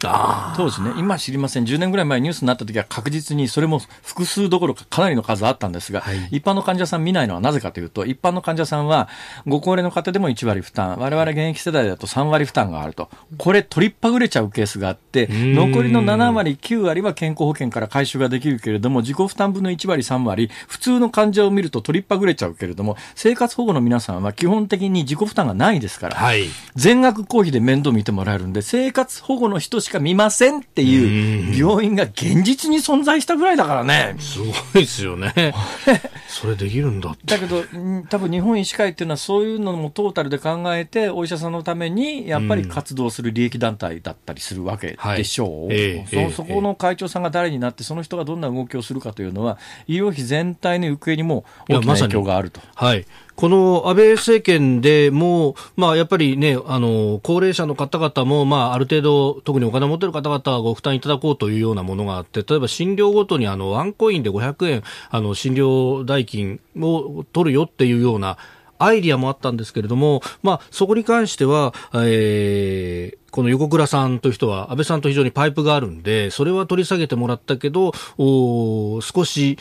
[0.56, 9.08] 当時ね、今知りません、10年ぐらい前ニュースになった時は確実にそれも複数どころかかなりの数あったんですが、はい、一般の患者さん見ないのはなぜかというと、一般の患者さんは
[9.46, 26.44] ご高齢の方でも1割負担、我々現役世代だと3割負担があると、これ取りっぱぐれちゃうケースがあって、残りの7割、9割は健康保険から回収ができるけれども、自己負担分の1割、3割、普通の患者を見ると取りっぱぐれちゃうけれども、生活保護の皆さんは基本的に自己負担がないですから、はい、
[26.74, 34.16] 全額公費で面倒見てもらえるんで、生活保護の人しか見ませんっていう病院が現実に存在したぐらいだからね。
[34.18, 35.54] すごいですよね。
[36.28, 37.64] それできるんだだけど、
[38.08, 45.68] 多分日本医師会っていうのはそういうのもトータルで考えて、お医者さんのためにやっぱり活動する利益団体だったりするわけでしょう。
[45.68, 52.60] はいえー、そそこの会長さんが誰になって、その人がどんな動きをするかというのは、医療費全体の行方にも大きな影響があると。
[52.74, 53.06] はい
[53.38, 68.38] この安倍政権でも、まあ、やっぱりね、あの、高齢者の方々も、まあ、ある程度、特にお金を持っている方々はご負担いただこうというようなものがあって、例えば診療ごとに、あの、ワンコインで500円、あの、診療代金を取るよっていうような、
[68.78, 79.58] アイディアもあったんですけれども、まあ、そこに関しては、えー、この横倉さんという人は安倍さんと非常にパイプがあるんで、それは取り下げてもらったけど、お少し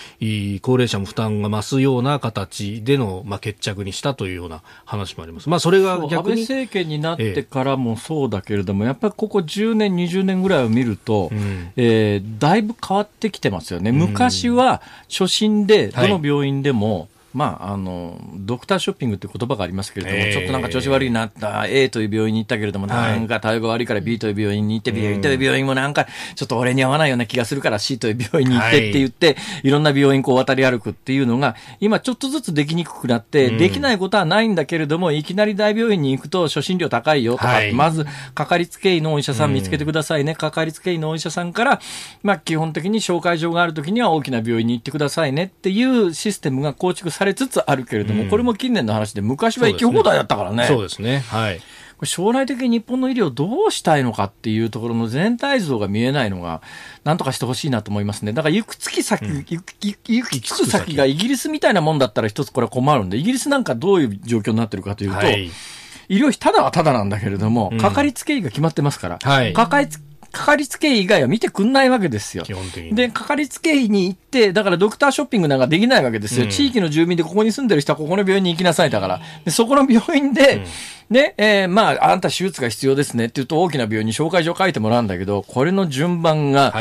[0.61, 5.49] 高齢者も負担が増すような形での、まあ、決着にしたというような話もあります。
[5.49, 6.15] まあ、それが逆に。
[6.15, 13.91] 安倍政権になってからもそうだけれども、ええ、やっぱりここ10年、20年ぐらいを見ると、うん、えー、だいぶ変わってきてますよね。
[13.91, 40.33] 昔は初診でどの病院でも、はいまあ、あの、ドクターショッピングって言葉がありますけれども、えー、ちょっとなんか調子悪いなった、A という病院に行ったけれども、なんか対応が悪いから B という病院に行って、B という病院もなんか、ちょっと俺に合わないような気がするから C という病院に行ってって言って、はい、いろんな病院こう渡り歩くっていうのが、今ちょっとずつできにくくなって、できないことはないんだけれども、いきなり大病院に行くと初診料高いよとか、はい、まず、かかりつけ医のお医者さん見つけてくださいね。
[40.33, 41.81] かかりつけ医のお医者さんから、
[42.23, 50.65] まあ基本的に紹介状があるときには大きな病院に行ってくださいねっていうシステムが構築されつつあるけれども、これも近年の話で、昔は行き放題だったからね。
[50.65, 51.23] そうですね。
[51.27, 51.61] はい。
[52.03, 56.61] 将来的に日本の医療をどうしたいのかっていうところの全体像が見えないのが、
[57.03, 58.33] なんとかしてほしいなと思いますね。
[58.33, 65.49] だから行く月先、うん、行くつく先がイギリスみたいなもんだったら一つこれは困るんで、イギリスなんかどういう状況になってるかというと、はい、
[66.09, 69.99] 医療費ただはただなんだけれども、かかりつけ医が決まってますから、はい、かかりつ
[70.31, 72.43] かかりつけ医以外は見てくんないわけですよ。
[72.43, 72.95] 基本的に。
[72.95, 76.45] で、かかりつけ医に行って、だからドクターショッピングなんかできないわけですよ。
[76.45, 79.21] うん、地域の住民でここに住んでる人はここの病院に行きなさいだから。
[79.45, 80.65] で、そこの病院で、うん
[81.09, 86.73] ね、えー、まあ、あんた手術が必要ですねって言うと大きな病院に紹介状書いてもらうんだけど、これの順番が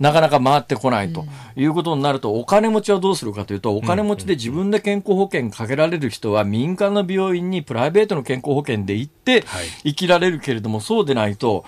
[0.00, 9.44] なかなか回ってこないということになると、お金持ちはどうするかというと、お金持ちで自分で健康保険かけられる人は民間の病院にプライベートの健康保険で行って
[9.84, 11.66] 生きられるけれども、そうでないと、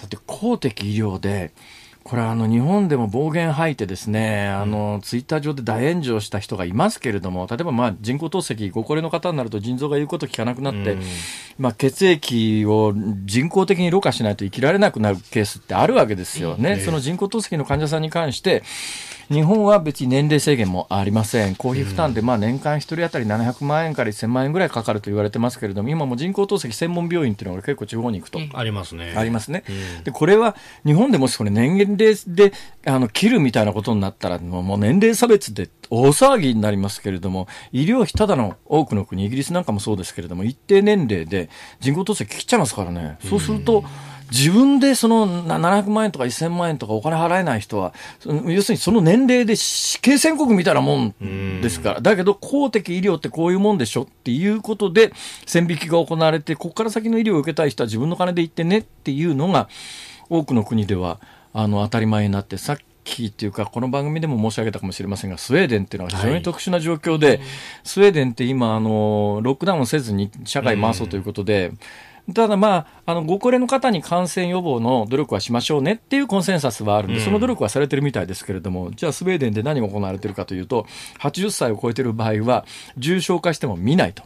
[0.00, 1.52] だって公的医療で、
[2.02, 10.96] これはあの日本でも暴言吐いてですね、あのツイッター上で大炎上した人がいますけれども、例えばまあ人工透析、ご高齢の方になると腎臓が言うこと聞かなくなって、
[11.58, 12.94] まあ血液を
[13.26, 16.80] 人工的にろ過しないと生きられなくなるケースってあるわけですよね。
[16.80, 18.62] その人工透析の患者さんに関して、
[19.30, 21.54] 日本は別に年齢制限もありません。
[21.54, 28.40] 公費負担でまあ年間1人当たり700万円から1000万円ぐらいかかると言われてますけれども、今も人工透析専門病院っていうのが結構地方に行くと。
[28.52, 29.14] ありますね。
[29.16, 29.62] ありますね。
[30.02, 32.52] で、これは日本でもしこれ年齢で
[32.84, 43.18] あの切るみたいなことになったら、もう年齢差別で大騒ぎになりますけれども、医療費ただの多くの国、イギリスなんかもそうですけれども、一定年齢で人工透析切っちゃいますからね。
[43.28, 43.84] そうすると、
[44.30, 47.92] 自分でその700万円とか1000万円とかお金払えない人は、
[48.24, 55.12] 要するにその年齢で死刑宣告みたいなもんですから、だけど公的医療ってこういうもんでしょっていうことで
[55.46, 59.68] 線引きが行われて、ここから先の医療を受けたい人は自分の金で行ってねっていうのが、
[60.28, 61.18] 多くの国では
[61.52, 67.40] あの当たり前になって、さっきっていうか、この番組でも申し上げたかもしれませんが、スウェーデンっていうのは非常に特殊な状況で、はい、
[67.84, 71.72] スウェーデンって今、あの、ロックダウンせずに社会回そうということで、
[72.34, 80.86] ただまあ、あの、ご高齢の方に感染予防の努力はしましょうねっていうコンセンサスはあるんで、その努力はされてるみたいですけれども、じゃあスウェーデンで何が行われてるかというと、
[81.20, 82.64] 80歳を超えてる場合は、
[82.96, 84.22] 重症化しても見ないと。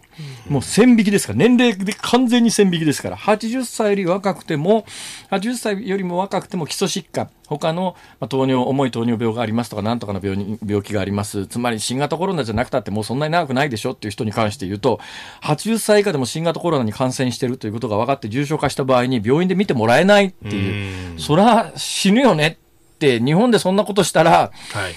[0.49, 4.85] もう線引きですから、年齢で完全に線引きですから、80歳より若くても、
[5.31, 11.47] 80歳よりも若くても基礎疾患、他の、まあ、糖尿、重い糖尿病がありますとか、なんとかの病病気があります。
[11.47, 15.01] つまり新型コロナじゃなくたってもうそんなに長くないでしょっていう人に関して言うと、
[15.43, 22.59] 80歳以下でも新型コロナに感染してるということが分かって重症化した場合に病院で見てもらえないっていう、うそら死ぬよね
[22.95, 24.95] って、日本でそんなことしたら、はい。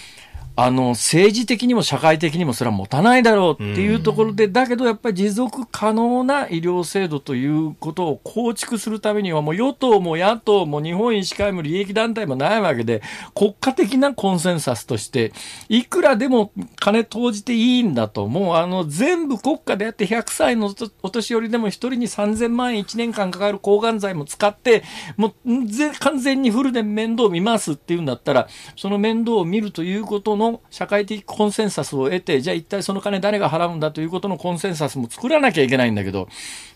[0.59, 13.03] あの、政治的にも社会的にもそれは持たないだろうっていうところで、だけどやっぱり持続可能な医療制度ということを構築するためには、もう与党も野党も日本医師会も利益団体もないわけで、
[13.35, 15.31] 国家的なコンセンサスとして、
[15.69, 18.55] いくらでも金投じていいんだと、もう。
[18.55, 24.81] あの、全部国家でやって100歳のお年寄りでも一人に3000万円1年間かかる抗がん剤も使って、
[25.17, 36.27] もうぜ完全にフルで面倒見ますっていうんだったら、その面倒を見るということの社会的コンセンサスを得て、じゃあ一体その金誰が払うんだということのコンセンサスも作らなきゃいけないんだけど、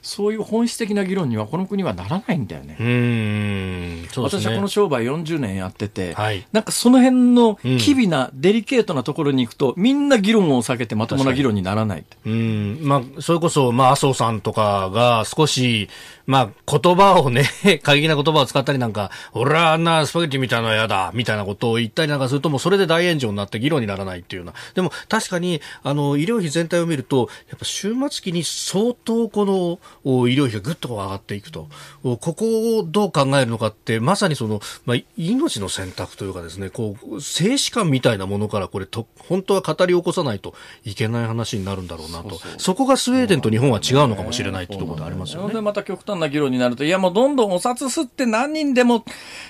[0.01, 2.75] そういう本質的な議論にはこの国はならないんだよね。
[2.79, 4.07] ね。
[4.15, 12.05] 私はこの商売40年やってて、はいなんかその辺のうん機微な、デリケートなところに行くと、みんな議論を避けてまともな議論にならない。
[12.25, 15.89] うん、まあ、それこそ、まあ、麻生さんとかが少し、
[16.25, 17.45] まあ、言葉をね、
[17.83, 24.53] 過激な言葉を使ったりなんか、俺はあんなスパゲッティみたいなの嫌だ、みたいなことを言ったりなんかすると、もうそれで大炎上になって議論にならないっていうような。
[24.73, 31.67] でも、確かに、あの、医療費全体を見ると、やっぱ終末期に相当この、お医療費がぐっと上がっていくと。
[32.03, 40.53] おここをどう考えるのかって、まさにその、まあ、命の選択というかですね、こう、生死観みたいなものからこれと、本当は語り起こさないと
[40.83, 42.39] いけない話になるんだろうなと。
[42.57, 45.43] そこがスウェーデンと日本は違うのかもしれないってところでありますよね。
[45.43, 49.05] それでまた極端な議論になると、いやもうどんどんお札吸って何人でも、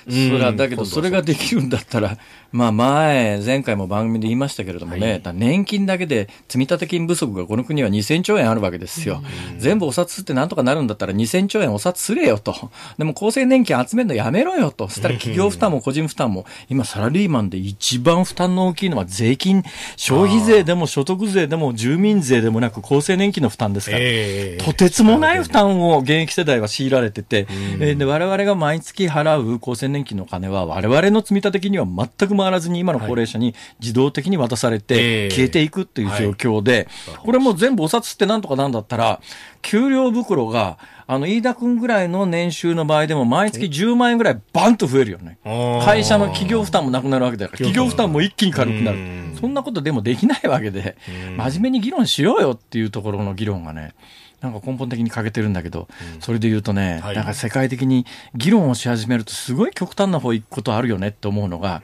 [0.07, 2.17] それはだけどそれができるんだったら、
[2.51, 9.21] まあ前、前回も番組で言いましたけれどもね、だ年金だけで積立金不足がこの国は2000兆円あるわけですよ。
[9.57, 12.71] 全部お札吸ってなんとかなるんだったら2000兆円お札すれよと。
[12.97, 14.89] でも厚生年金集めるのやめろよと。
[14.89, 19.63] そしたら企業負担も個人負担も、今サラリーマンで一番負担の大きいのは税金、
[19.95, 23.99] 消費税でも所得税でも住民税でもなく厚生年金の負担ですから。
[24.01, 27.47] ええとてつもない負担を現役世代は強いられてて、
[27.79, 36.87] えーで我々が毎月払う厚生年金の金は、我々の積立金には全く回らずに、今の高齢者に自動的に渡されえてえ、消えていくっていう状況で、
[37.23, 39.21] これもう全部お札ってなんとかなんだったら、
[39.61, 40.77] 給料袋が、
[41.07, 45.37] あの、飯田君ぐらいの年収の場合でも、毎月10万円ぐらいバンと増えるよね。
[45.83, 48.11] 会社の企業負担もなくなるわけだから、企業負担。
[48.11, 48.97] も一気に軽くなる。
[48.97, 49.37] うん。
[49.39, 50.97] そんなことでもできないわけで、
[51.37, 53.93] 真面目に議論しようよっていうところの議論がね、
[54.41, 55.87] なんか根本的に欠けてるんだけど、
[56.19, 57.15] それで言うとね、はい。
[57.15, 61.81] なんか世界的に議論をし始めるとすごい極端な方行くことあるよねって思うのが、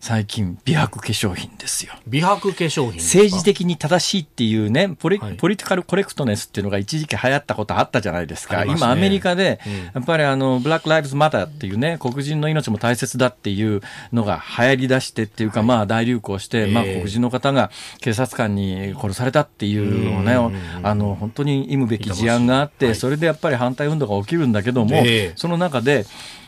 [0.00, 1.92] 最近、美白化粧品ですよ。
[2.06, 5.34] 美白化粧品政治的に正しいっていうね、ポリ,、はい。
[5.34, 8.62] ポリティカルコレクトネスっていうのが一時期流行ったことあったじゃないですか。
[8.62, 8.74] すね。
[8.78, 9.72] 今アメリカで、うん。
[9.72, 16.72] やっぱりあの、ブラック・ライブズ・マターっていうね、黒人の命も大切だっていうのが流行り出してっていうか、まあ大流行して、ええ。
[16.72, 17.70] まあ黒人の方が
[18.00, 25.32] 警察官に殺されたっていうのね、うんあの、本当に忌むべき事案があって、はいそれでやっぱり反対運動が起きるんだけども、ええ。
[25.36, 26.06] その中で、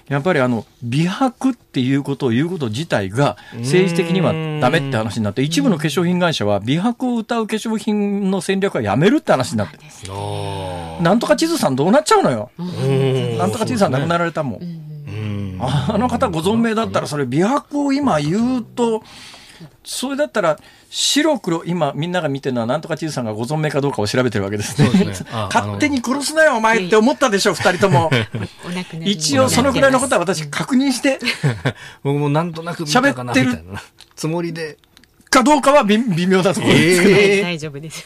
[0.09, 9.79] やっぱりあの、美白っていうことを言うこと自体が政治的にはダメって話になって、一部の化粧品会社は美白を謳う化粧品の戦略はやめるって話になって、
[10.09, 12.51] あなんとか地図さんどうなっちゃうのよ。
[12.59, 14.83] ーなんとか地図さん亡くなられたもん。
[15.61, 19.03] あの方ご存命だったら、それ美白を今言うと、
[19.85, 20.59] それだったら、
[20.91, 25.05] 白黒、今みんなが見てるのは、なんとか地図さんがご存命かどうかを調べてるわけですね。
[25.05, 28.11] ね あ勝手に殺すなよ、お前って思ったでしょ、二人とも。
[29.05, 31.19] 一応そのぐらいのことは私確認して、
[32.03, 33.65] 僕もなんとなく喋ってる
[34.17, 34.79] つもりで。
[35.33, 38.05] かどうかは微微妙だところですけど、ええ大丈夫です。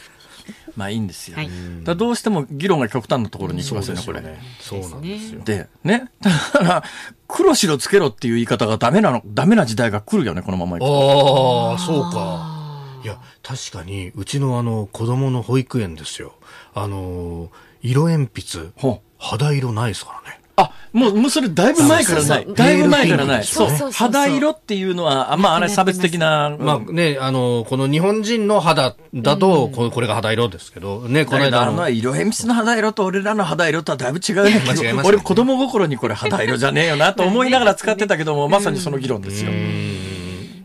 [0.77, 1.37] まあいいんですよ。
[1.37, 1.49] はい
[1.83, 4.21] だどうしても議論が極端なところに行きますよね、これ。
[4.59, 5.41] そうなんですよ。
[5.43, 6.11] で、ね。
[6.21, 6.83] だから、
[7.27, 11.71] 黒白つけろっていう言い方がダメなの、ダメな時代が来るよね、このままいくと。
[11.71, 13.01] ああ、そうか。
[13.03, 16.35] いや、確かに、うちのあの、子供の保育園ですよ。
[16.75, 17.49] あの、
[17.81, 18.69] 色鉛筆、
[19.17, 20.36] 肌色ないですからね。
[20.59, 22.47] あ、もう、もうそれだいぶ前からない。
[22.51, 23.43] だいぶ前からない。
[23.43, 26.57] そうそうそうそう肌色っていうのは、あまあ、あれ差別的な。
[26.59, 34.49] まあね、あの、この日本人の肌だと、ここれが肌色ですけど、ね、この間あの色鉛筆の肌色と俺らの肌色とはだいぶ違うね。
[34.49, 39.51] 間違えましたね俺子供心にこれ肌色じゃねえよなと思いながら使ってたけども、まさにその議論ですよ。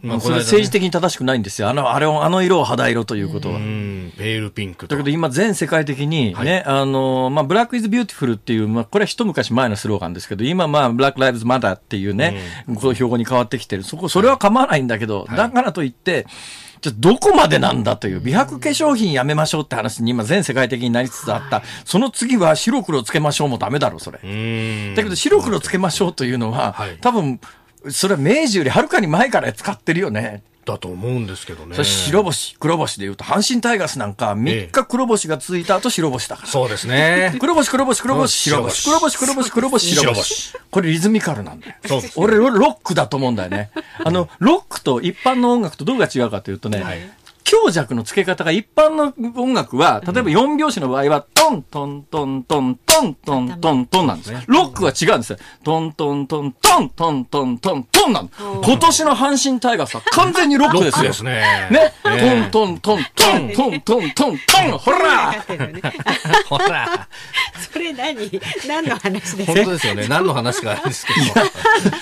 [0.02, 1.68] まあ、それ政治的に正しくないんですよ。
[1.68, 3.56] あの、あれを、あの色を肌色ということは。
[3.56, 13.84] うん、ペールピンクだけど今全世界的にね、あの、まあ、 Black is beautiful っていう、まあ、これは一昔前のスローガンですけど、今まあ、 Black Lives Matter っていうね、この標語に変わってきてる。
[13.84, 16.26] そこ、それは構わないんだけど、だからといって、
[16.82, 21.62] じゃあどこまでなんだという、美白化粧品やめましょうって話に今全世界的になりつつあった。
[21.84, 24.18] その次は白黒つけましょうもダメだろ、それ。
[24.22, 24.94] うん。
[24.96, 27.40] だけど白黒つけましょうというのは、はい多分、
[27.90, 30.42] それは明治よりはるかに前から使ってるよね。
[30.64, 31.82] だと思うんですけどね。
[31.82, 36.48] 白星、黒星で言うと、阪神タイガースなんか3日黒星がついた後白星だから。
[36.48, 37.34] そうですね。
[37.40, 38.84] 黒星、黒星、黒星、白星。
[38.84, 40.54] 黒星、黒星、黒星、白星。
[40.70, 41.74] これリズミカルなんだよ。
[42.16, 43.70] 俺、ロックだと思うんだよね。
[44.04, 47.12] あの、ロックと一般の音楽とどうが違うかというとね、
[47.44, 54.32] 強弱の付け方が一般の音楽は、例えば4拍子の場合は、トントントントントントントントンなんです。
[54.46, 55.38] ロックは違うんですよ。
[55.64, 61.04] トントントントントントントントンなん今年の阪神タイガースは完全にロックですよ。
[61.04, 61.68] ですね。
[61.70, 61.92] ね。
[62.50, 65.32] トントントントントントントントンほら
[66.48, 67.08] ほら
[67.72, 68.40] それ何？
[68.66, 69.52] 何の話ですか？
[69.54, 70.06] 本当ですよね。
[70.08, 71.20] 何の話かですけど。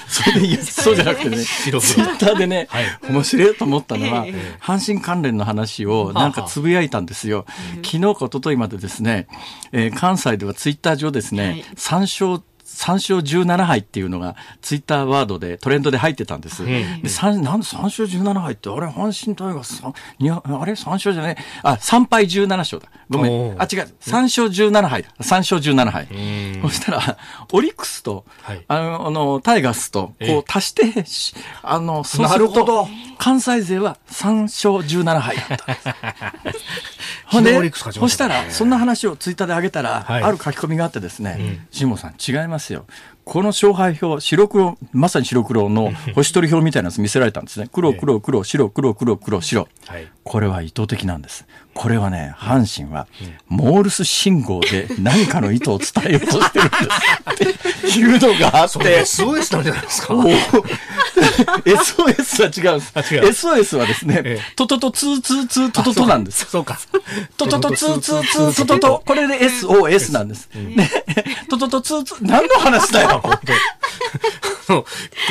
[0.08, 2.68] それそうじゃなくてね、ツイッターでね、
[3.08, 4.26] 面白いと思ったのは、
[4.60, 7.46] 阪神関連の話をなんかつぶやいたんですよ。
[7.84, 9.26] 昨日か一昨日までですね、
[9.72, 16.62] えー、関西ではツイッター上ですね、はい、参照3勝17敗っていうのがツイッターワードでトレンドで入ってたんです。
[16.62, 19.92] うん、で3なん3勝17敗ってあれ阪神タイガースあ
[20.64, 21.36] れ3勝じゃない？
[21.62, 22.88] あ3敗17勝だ。
[23.08, 23.60] ごめん。
[23.60, 25.10] あ違う3勝17敗だ。
[25.20, 26.06] 3勝17敗。
[26.62, 27.18] そしたら
[27.52, 31.04] オリックスと、はい、あのあのタイガースとこう足して、
[31.62, 35.76] あのそうすると関西勢は3勝17敗だった。
[37.26, 42.86] ほんで、そしたら、そんな話をツイッターで上げたら、はい、ある書き込みがあってですね、辛、う、坊、さん違いますよ。
[43.24, 47.68] この勝敗表、白黒、まさに白黒の星取り表みたいなやつ見せられたんですね。
[47.72, 49.68] 黒、黒、黒、白、黒、黒、黒、白。
[50.24, 51.46] これは意図的なんです。
[51.72, 53.06] これはね、阪神は、
[53.48, 56.84] モールス信号で何かの意図を伝えようとしてるんです
[57.90, 58.78] っていうのがあって。
[59.00, 60.24] SOS なんじゃないですか ?SOS
[62.66, 62.86] は違うんで
[63.32, 63.46] す。
[63.46, 66.46] SOS はですね、トトトツーツーツートトトなんです。
[66.50, 66.78] そうか。
[67.36, 69.02] トトトツーツーツートトト。
[69.06, 70.48] これで SOS なんです。
[70.54, 70.90] ね。
[71.48, 73.22] トトトツーツー、何の話だよ、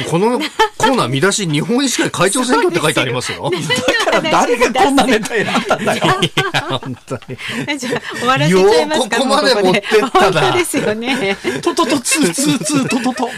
[0.10, 0.40] この
[0.78, 3.50] コーナー見出し、日本医師会会長選挙って書いてありますよ。
[3.50, 6.04] だから誰がこんなネタ選んだんだよ。
[6.22, 7.78] いや、本当に。
[7.78, 10.52] じゃ終わらせちゃいますかここまで持ってっただ。
[10.52, 11.38] ですよね。
[11.62, 13.30] とととつーつーつーととと。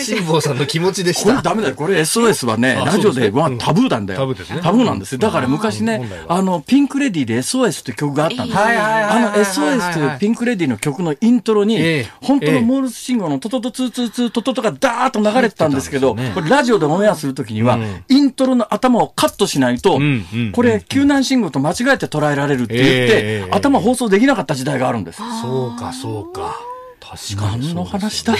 [0.00, 1.30] 辛坊さんの気持ちでした。
[1.30, 1.74] これダメだよ。
[1.74, 4.20] これ SOS はね、ラジオではタブーなんだよ。
[4.20, 4.60] タブーですね。
[4.62, 5.18] タブーなんですよ。
[5.18, 8.64] だから昔ね、あの、ピンクレディで SOS って曲があったんですよ。
[8.64, 20.00] あの SOS というピンクレディの曲のイントロに、本当のモールス信号のトトトツーツーツートトトがダーッと流れてたんですけど、これラジオでオンエアするときには、イントロの頭をカットしないと、
[20.52, 25.22] これ救難信号と間違えて捉えられるって言って、頭放送できなかった時代があるんです。
[25.42, 26.60] そうか、そうか。
[27.00, 27.68] 確かに。
[27.68, 28.34] 何の話だ？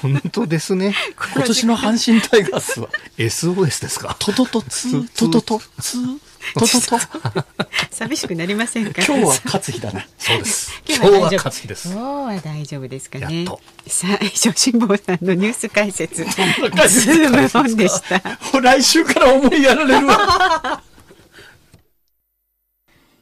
[0.00, 0.94] 本当ですね。
[1.34, 2.88] 今年の阪神タイガースは。
[3.18, 4.14] SOS ですか？
[4.20, 6.18] トトトツー、トトトツー。
[6.54, 6.98] トトト。
[7.90, 9.02] 寂しくなりませんか？
[9.04, 10.06] 今日は勝つ日だな。
[10.18, 10.72] そうです。
[10.88, 11.88] 今日は勝つ日です。
[11.92, 11.96] 今
[12.30, 13.46] 日は大丈夫ですかね。
[13.86, 16.24] さあ、辛坊さんのニュース解説。
[16.26, 18.60] ズームオンでした。
[18.60, 20.82] 来週から思いやられるわ。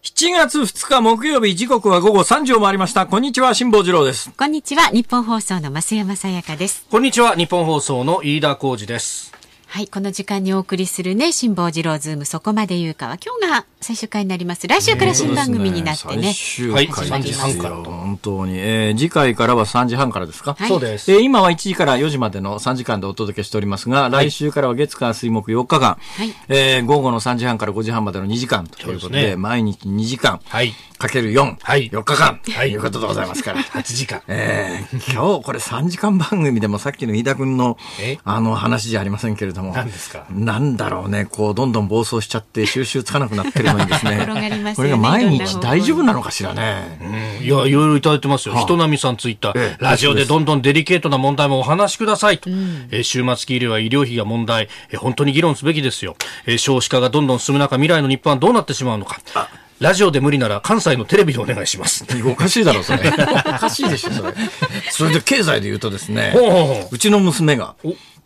[0.02, 3.06] 7月2日木曜日時刻は午後3時を回りました。
[3.06, 4.30] こんにちは、辛坊治郎です。
[4.36, 6.84] こんにちは、日本放送の増山さやかです。
[6.90, 9.32] こんにちは、日本放送の飯田浩二です。
[9.74, 14.68] はい、この時間にお送りするね、辛坊治郎ズームそこまで言うかは、今日が最終回になります。
[14.68, 16.16] 来週から新番組になってね。
[16.18, 17.76] ね最終回、はい、3時半から。
[17.78, 18.56] 本当に。
[18.56, 21.10] えー、次回からは3時半からですか、はい、そうです。
[21.10, 30.40] えー、今は1時から4時までの3時間でお届けしておりますが、来週からは月火水木4日間、はい、えー、午後の3時半から5時半までの2時間ということで、でね、毎日2時間。
[30.44, 30.72] はい。
[31.04, 33.60] かける4、はい、4日間、はい、いうことでございますから。
[33.60, 34.22] 8時間。
[34.26, 37.76] えー、今日これ3時間番組でもさっきの飯田君の、
[38.24, 39.74] あの話じゃありませんけれども。
[39.74, 40.26] 何ですか？
[40.30, 44.16] なんだろうね、こう、どんどん暴走しちゃって収集つかなくなってるのにですね。
[44.26, 46.98] ねこれが毎日大丈夫なのかしらね。
[47.40, 48.56] うん、いや、いろいろいただいてますよ。
[48.56, 52.48] 人並さんツイッター、ええ、ラジオでどんどんデリケートな問題もお話しくださいと。
[52.48, 56.16] うん、え終末期医療は医療費が問題、え本当に議論すべきですよ。
[56.46, 59.18] え少子化がどんどん進む中、未来の日本はどうなってしまうのか。
[59.84, 62.06] ラジオで無理なら関西のテレビでお願いします。
[62.26, 63.00] おかしいだろ、それ。
[63.46, 64.32] おかしいでしょ、それ。
[64.90, 66.34] それで経済で言うとですね、
[66.90, 67.74] うちの娘が、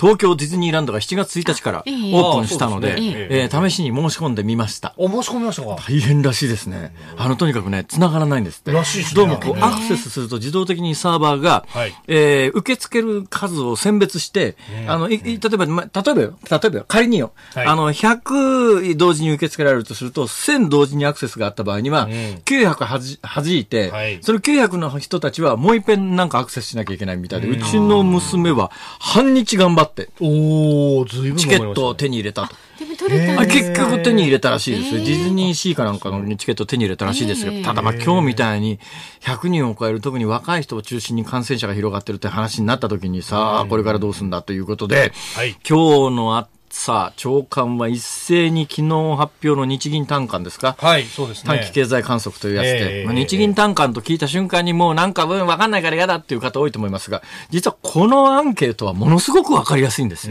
[0.00, 4.94] 東京ディズニーランドが7月1日からオープンしたので、えー、試しに申し込んでみました。
[4.96, 5.76] お、申し込みましたか。
[5.76, 6.94] 大変らしいですね。
[7.16, 8.70] あの、とにかくね、繋がらないんですって。
[8.70, 9.16] らしいですね。
[9.16, 22.10] どうもこう、アクセスすると自動的にサーバーが、はい、えー、受け付ける数を選別して、あの、い例えば、ま、例えばよ、例えば仮によ、はい、あの、100同時に受け付けられるとすると、1000同時にアクセスがあった場合には、うん、
[22.44, 28.70] 900はじ、弾いて、はい、その900の人たちはもう一遍なんかアクセスしなきゃいけないみたいで、うちの娘は
[29.00, 29.87] 半日頑張って、
[30.20, 32.54] おずいぶんチケットを手に入れたと。
[32.78, 35.04] でも取れた結局手に入れたらしいですよ。
[35.04, 37.52] ディズニーシーかなんかのチケットを手に入れたらしいですよ。
[37.64, 38.78] ただまあ今日みたいに
[39.20, 46.48] 100人を超える特に若い人を中心に感染者が広がってるって話になった時にさあ、これからどうすんだということで、はい、今日の暑
[46.78, 50.76] さあ、長官は一斉に昨日発表の日銀短観ですか？
[50.78, 51.56] はい、そうですね。
[51.58, 57.20] 短期経済観測というやつで、ええまあ、日銀短観と聞いた瞬間にもうなんか分かんないから嫌だっていう方多いと思いますが、
[57.50, 60.30] 実はこのアンケートはものすごく分かりやすいんです。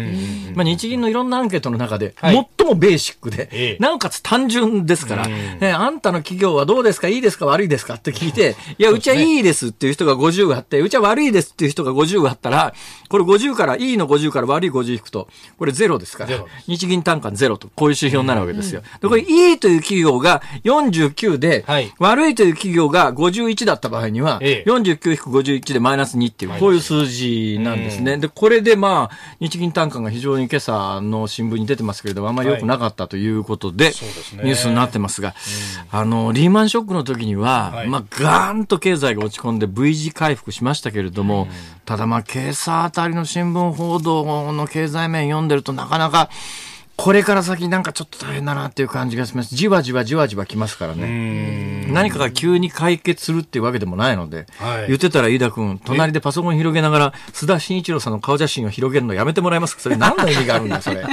[0.55, 2.49] まあ、日銀のいろんなアンケートの中で、はい。
[2.57, 3.77] 最もベーシックで、ええ。
[3.81, 7.09] なおかつ単純ですから、ね、あんたの企業はどうですか？
[7.09, 7.45] いいですか？
[7.45, 7.95] 悪いですか？
[7.95, 12.73] って聞いて、いや、うちはいいですっていう人が50あって、うちは悪いですっていう人が50あったら、
[13.09, 15.27] これ50から、いいの50から悪い50引くと、
[15.59, 16.36] これゼロですから
[16.67, 18.81] 日銀単価ゼロと、こういう指標になるわけですよ。
[19.01, 21.93] で、これいいという企業が49で、はい。
[21.99, 24.69] 悪いという企業が51だった場合には、ええ。
[24.69, 28.17] 49-51でマイナス2っていう、こういう数字なんですね。
[28.17, 33.93] で、これでまあ、日銀単価が非常に今朝の新聞に出てますけれども、あまり良くなかったということで、
[34.43, 35.35] ニュースになってますが、
[35.91, 37.87] あの、リーマンショックの時には、はい。
[37.87, 41.47] まあ、ガーンと経済が落ち込んで V 字回復しましたけれども、
[41.85, 46.29] ただまあ、今朝あたりの新聞報道の経済面読んでるとなかなか、 하다가
[46.97, 49.55] これから先なんかちょっと大変だなっていう感じがします。
[49.55, 51.85] じわじわじわじわきますからね。
[51.89, 59.81] 何かが急に解決するっていうわけでもないので、はい言ってたら飯田君、隣でパソコン広げながら、須田慎一郎さんの顔写真を広げるのやめてもらえますか？
[59.83, 61.05] それ何の意味があるんだ、それ。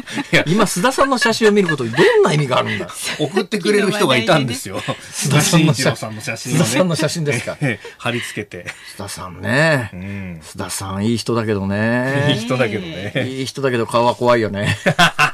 [0.47, 2.89] 今、須田さんの写真を見ることにどんな意味があるんだ？
[3.21, 4.79] 送ってくれる人がいたんですよ。
[4.79, 6.61] 須田慎一郎さんの写真をね。
[6.61, 7.59] 須田さんの写真ですか？
[7.61, 8.67] ええ貼り付けて。
[8.97, 9.91] 須田さんね。
[9.93, 12.39] ん須田さん、いい人だけどいいね。
[12.41, 13.29] 人だけどね。
[13.29, 14.79] いい人だけど顔は怖いよね。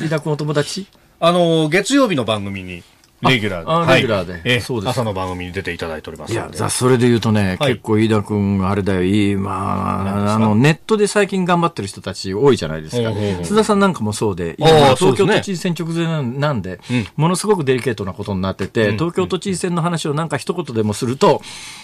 [0.00, 0.86] 飯田君お友達？
[1.18, 2.84] あの、月曜日の番組に、
[3.22, 3.94] レギュラーで。
[3.94, 4.40] レギュラーで。
[4.44, 4.60] ええ。
[4.60, 4.90] そうです。
[4.90, 7.72] 朝の番組に出ていただいておりますいやそれで言うとね、はい。
[7.72, 13.10] 結構飯田君、あれだよ、いい、まあ、あの、ネットで最近頑張ってる人たち多いじゃないですか。
[13.10, 13.32] うんうんう。
[13.32, 16.80] ん須田さんなんかもそうで、東京都知事選直前なんで、
[17.16, 21.42] ものすごくデリケートなことになってて、東京都知事選の話をなんか一言でもすると、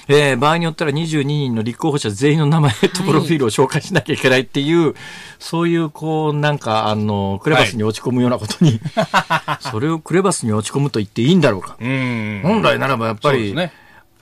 [0.09, 4.95] えー場合によったら22人の立候補者全員の名前とプロフィールを紹介しなきゃいけないっていう、
[5.39, 8.81] そういう、こう、なんか、あの、クレバスに落ち込むようなことに、
[9.61, 11.77] それをクレバスに落ち込むと言っていいんだろうか。
[11.81, 12.41] うん。
[12.43, 13.73] 本来ならばやっぱり、ね。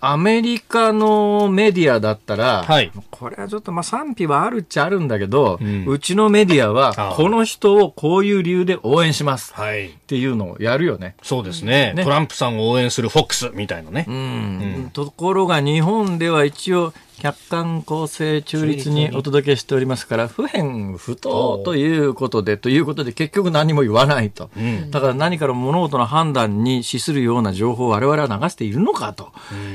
[0.05, 9.91] アメリカのメディアだったら、はいこれはちょっとまあ賛否はあるっちゃあるんだけど、ううんちのメディアあはあこの人をこういう理由で応援しますはい。
[9.91, 11.15] っていうのをやるよね。
[11.23, 14.07] そうですねねトランプさんを応援するフォックスみたいなね。
[14.09, 16.93] うんところが日本では一応
[17.23, 24.51] 客観公正中立にお届けしておりますから不偏不当ということでということで結局何も言わないと、
[24.91, 29.31] だから何から物事の判断に資するような情報を我々は流しているのかと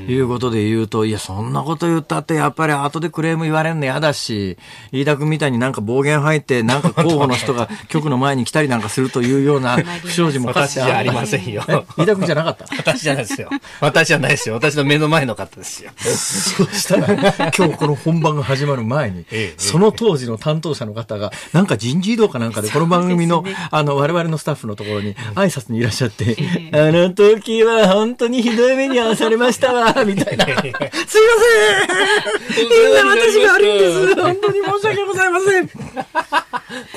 [0.09, 4.57] いうことで言うといやそんなこと言ったってやっぱり後でクレーム言われるの嫌だし
[4.91, 11.63] 飯田君みたいになんか暴言吐いてなんか候補の人が 局の前に来たりなんかするというような不祥事もかつて私じゃありませんよ。
[11.69, 13.49] え 飯田君じゃなかった 私じゃないですよ。
[13.79, 14.55] 私じゃないですよ。
[14.55, 15.91] 私の目の前の方ですよ。
[15.97, 17.07] そうしたら、
[17.55, 26.35] 今日この本番が始まる前に、ええその当時の担当者の方が、なんか人事異動かなんかで、この番組の、あの、我々のスタッフのところに挨拶にいらっしゃって、
[26.73, 30.45] あの時は本当にひどい目に遭わされましたわ、みたいな。
[30.45, 32.69] すいません。
[32.69, 34.15] みんな私が悪いんです。
[34.15, 35.69] 本当に申し訳ございません。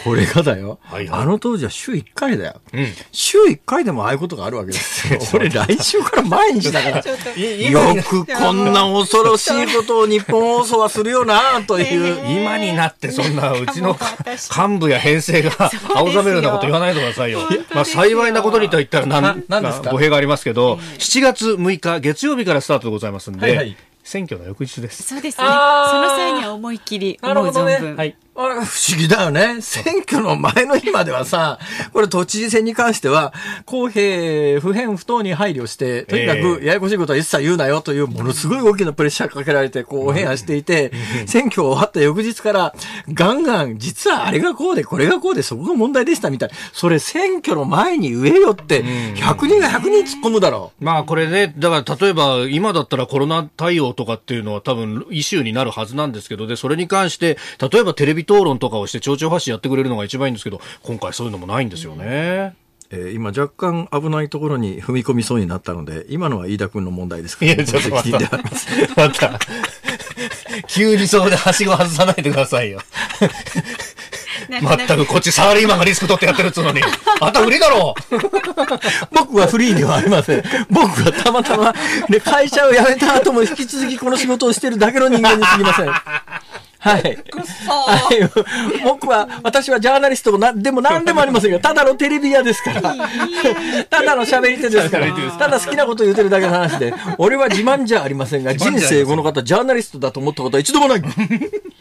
[0.04, 1.22] これがだよ、はいはい。
[1.22, 2.60] あの当時は週1回だよ。
[2.72, 2.86] うん。
[3.12, 5.20] 週1回でもああいうことがあるわけですよ。
[5.34, 6.96] 俺来週から毎日だから。
[6.96, 12.18] よくこんな恐ろしいことを日本放送はするよな、という。
[12.40, 13.96] 今になってそんなうちの
[14.56, 15.50] 幹部や編成が
[15.94, 17.40] 青ざめるようなこと言わないでくださいよ。
[17.74, 19.90] まあ幸いなことにと言ったら何んですか？
[19.90, 25.02] 語弊がありますけど、7月6日月曜日からスタートでございますんで、はいはい選挙の翌日です。
[25.04, 25.44] そうですね。
[25.46, 25.52] そ
[26.00, 27.96] の際には思いっきり、なるほどね思う存分。
[27.96, 28.16] はい。
[28.42, 29.60] あれ不思議だよね。
[29.60, 31.58] 選挙の前の日まではさ、
[31.92, 33.34] これ都知事選に関しては、
[33.66, 40.90] 公平、不偏不当に配慮して、とにかくええややこしいことは一切言うなよという、ものすごい大きなプレッシャーかけられて、こう、オンエアしていて、
[41.26, 42.74] 選挙終わった翌日から、
[43.12, 46.50] ガンガン、実はあれがこうで、これがこうで、そこが問題でしたみたい。
[46.72, 50.84] それ選挙の前に言えよって、100人が100人突っ込むだろう。
[50.84, 57.36] まあこれね、だから例えば今だったらコロナ対応とかっていうのは多分イシューになるはずなんですけど、で、それに関して、
[57.70, 62.04] 例えばテレビ討論とかをして町長発信やってくれるのが一番いいんですけど、今回そういうのもないんですよね。
[62.06, 62.60] えー
[63.12, 69.38] 今若干危ないところに踏み込みそうになったので、今のは飯田君の問題ですかいら、やちょっと待って責任でありまた、
[70.66, 72.80] 急にそこではしご外さないでくださいよ。
[74.62, 76.80] まったくこっちサラリーマンがリスク取ってやってるっつうのに、
[77.20, 77.94] あんた売りだろ
[79.12, 80.42] 僕はフリーではありません。
[80.68, 81.72] 僕はたまたま、
[82.08, 85.86] ね、会社を辞めた後も引き続きこの仕事をしているだけの人間にすぎません。
[86.80, 87.02] はい。
[87.02, 88.80] はい。
[88.82, 91.60] 僕は、私はジャーナリストもな、でも何でもありませんよ。
[91.60, 92.80] ただのテレビ屋ですから。
[93.90, 95.06] ただの喋り手ですから。
[95.38, 101.02] ただ好きなこと言ってるだけの話で、俺は自慢じゃありませんが、人生この方ジャーナリストだと思ったことは一度もない。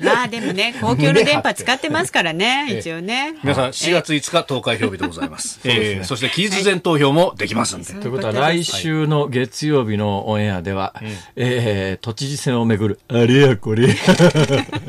[0.01, 3.35] まあでもね、公共の電波使ってますからね、一応ね。
[3.43, 5.59] 皆さん4月5日投開票日でございます。
[5.65, 7.85] えーそして期日前投票もできますんで。
[7.85, 10.93] そうということは来週の月曜日のオンエアでは、
[11.35, 13.87] えー都知事選をめぐる、あれやこれ、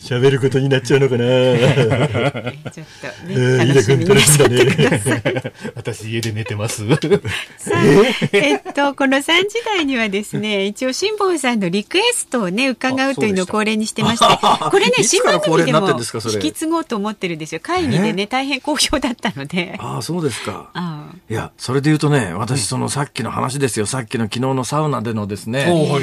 [0.00, 1.24] 喋ることになっちゃうのかな。
[2.72, 5.52] ちょっとね、楽しみにしてください。
[5.76, 6.88] 私家で寝てます。
[6.88, 7.84] さあ、
[8.32, 14.24] えっと、この3時台にはですね、一応、辛坊さんのリクエストをね、伺うというのを恒例にしてまして、
[14.70, 17.60] これね、新番組でも引き継ごうと思ってるんですよ。
[17.62, 19.76] 会議でね、大変好評だったので。
[19.78, 20.70] ああ、そうですか。
[20.72, 23.84] あいや、それで言うとね、私、そのさっきの話ですよ。
[23.84, 25.66] さっきの昨日のサウナでのですね。
[25.70, 26.00] いわ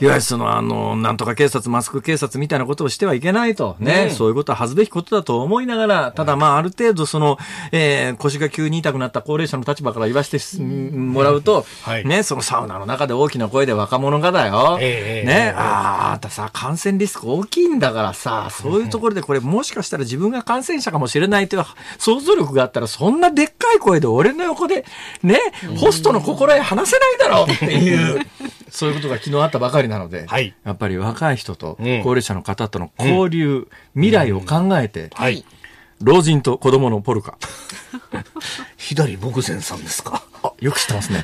[0.00, 3.76] ゆるその、あの、なんとか警察、マスク警察みたいなことをしてはいけないと。
[3.78, 4.10] ね。
[4.10, 7.38] そういうことは恥ずべきことだと思いながら、ただまあ、ある程度、その、
[7.72, 14.78] えー腰が急に痛くなった高齢者の立場から言わせてもらうと、はいね、そのサウナの中で大きな声で若者がだよ。
[14.78, 21.64] ね、えあーあんたさ、感染リスク大きいんだからさ、そういうところでこれ、もしかしたら自分が感染者かもしれないという
[21.98, 24.84] 想像力があったら、そんなでっかい声で俺の横で、
[25.22, 25.38] ね、
[25.76, 28.20] ホストの心得話せないだろうっていう。
[28.76, 35.44] そういうことが昨日あったばかりなので、はいやっぱり若い人とうん高齢者の方との交流、未来を考えて、はい。
[36.02, 37.38] 老人と子供のポルカ。
[38.76, 40.24] 左牧前さんですか？
[40.42, 41.22] あ、よく知ってますね。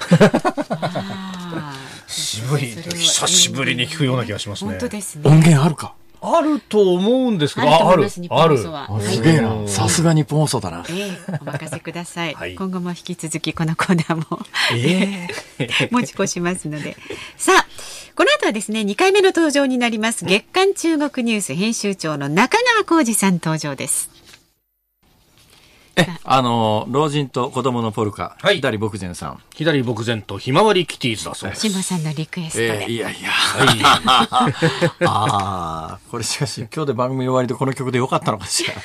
[0.71, 1.75] あ
[2.07, 2.67] 渋い。
[2.67, 4.71] 久しぶりに聞くような気がしますね。
[4.71, 5.23] 本当ですね。
[5.29, 5.95] 音源あるか？
[6.23, 9.67] あると思うんですけど、あるとああるすげえな。
[9.67, 10.85] さすが日本放送だな。
[10.91, 12.35] ええお任せください。
[12.39, 14.41] はい今後も引き続きこのコーナーも
[14.75, 15.29] え
[15.91, 16.97] 持ち越しますので。
[17.37, 17.67] さあ、
[18.15, 20.25] この後はですね、2回目の登場になります。
[20.25, 24.11] 月刊中国ニュース編集長の中川浩二さん登場です。
[26.01, 29.39] え、あの、老人と子供のポルカ、はい左牧前さん。
[29.55, 31.63] 左牧前とひまわりキティーズだそうです。
[31.63, 32.85] 辛坊さんのリクエストで。
[32.85, 33.31] えーいやいや。
[33.31, 34.41] は
[35.05, 38.73] ああ、これしかし今日で番組終わりでこの曲でよかったのかしら。
[38.73, 38.77] い。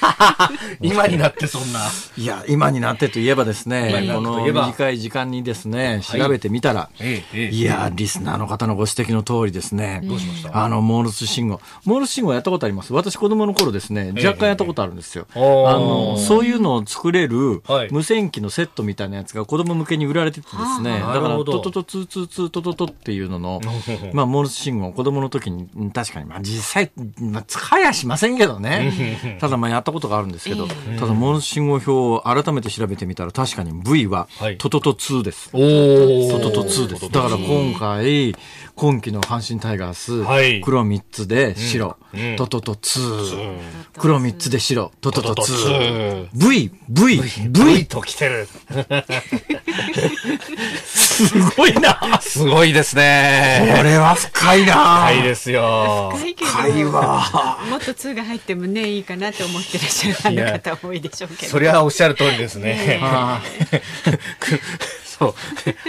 [0.89, 1.79] 今になってそんな。
[2.17, 10.01] いや、今になってといえばです今ね、この短い時間にですね、調べてみたら、ええええいや、リスナーの方のご指摘の通りですね。
[10.03, 10.63] どうしました？
[10.63, 11.59] あの、モールス信号。
[11.85, 12.93] モールス信号やったことあります。
[12.93, 15.25] 私子供の頃ですね、ええ若干やったことあるんですよ。
[15.35, 17.89] ええあの、そういうのを作れるはい。
[17.91, 23.61] 無線機のセットみたいなやつが子供向けに売られててですね、はあだから、トトトツーツーツートトトっていうのの、
[24.13, 29.37] まあ、モールス信号、子供の時に、うん確かに、まあ、実際、まあ、使いやしませんけどね。
[29.39, 35.49] ただ、まあ、やったことがあるんですけど、ただ、モールス信号表を改めて調べてみたら、確かに V ははい、トトト2です。
[35.53, 36.31] おー。
[36.31, 37.09] トトト2です。
[37.09, 38.35] だから今回、
[38.75, 43.57] 今季の阪神タイガース、はい黒3つで白、うんトトト2、
[43.97, 46.33] 黒3つで白、トトトトトト2 2。
[46.33, 48.49] V、V、V V、と来てる。
[50.83, 52.19] すごいな。
[52.21, 53.73] すごいですね。
[53.77, 54.73] これは深いな。
[54.75, 56.11] はいですよ。
[56.15, 57.57] 深いけど深いわ。
[57.69, 61.51] もっと2が入ってもね、いいかなと思ってらっしゃる方多いでしょうけど。
[61.51, 62.99] そりゃおっしゃる通りですね。
[65.15, 65.33] あそう。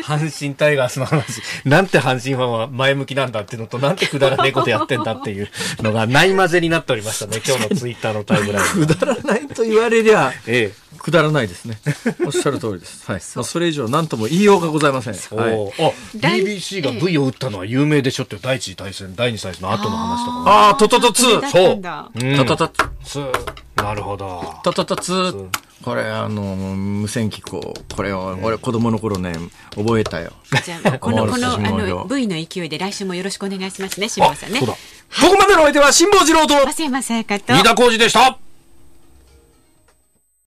[0.03, 1.41] 阪神タイガースの話。
[1.65, 5.49] なんて阪神ファンは前向きなんだっていうのと、なんてくだらねえことやってんだっていう
[5.81, 7.41] のがない混ぜになっておりましたね。
[7.47, 8.87] 今日のツイッターのタイムライン。
[8.87, 10.99] くだらないと言われりゃ、ええ。
[10.99, 11.79] くだらないですね。
[12.25, 13.05] おっしゃる通りです。
[13.11, 13.21] はい。
[13.35, 15.15] まあそれ以上何とも言いようがございません。
[15.15, 15.73] はい。
[15.79, 20.49] あ、第 BBC が V を打ったのは有名でしょって第一次大戦、第二次大戦の後の話とかも。
[20.49, 21.53] ああ、トトトそれだっ2。
[21.53, 23.21] たんだうんトトトつ
[23.77, 24.55] なるほど。
[24.65, 25.49] トトト2。
[25.87, 29.35] これ、あの、無線機こう、これを、俺子供の頃ね、
[29.77, 30.33] 覚えたよ。
[30.65, 34.59] じゃあ、この、この、 あの、表 V の勢いで来週もよろしくお願いしますね、辛坊さんね。
[34.59, 34.77] ここ
[35.39, 37.53] までのお相手は辛坊治郎と、増山さやかと。
[37.53, 38.37] 飯田浩二でした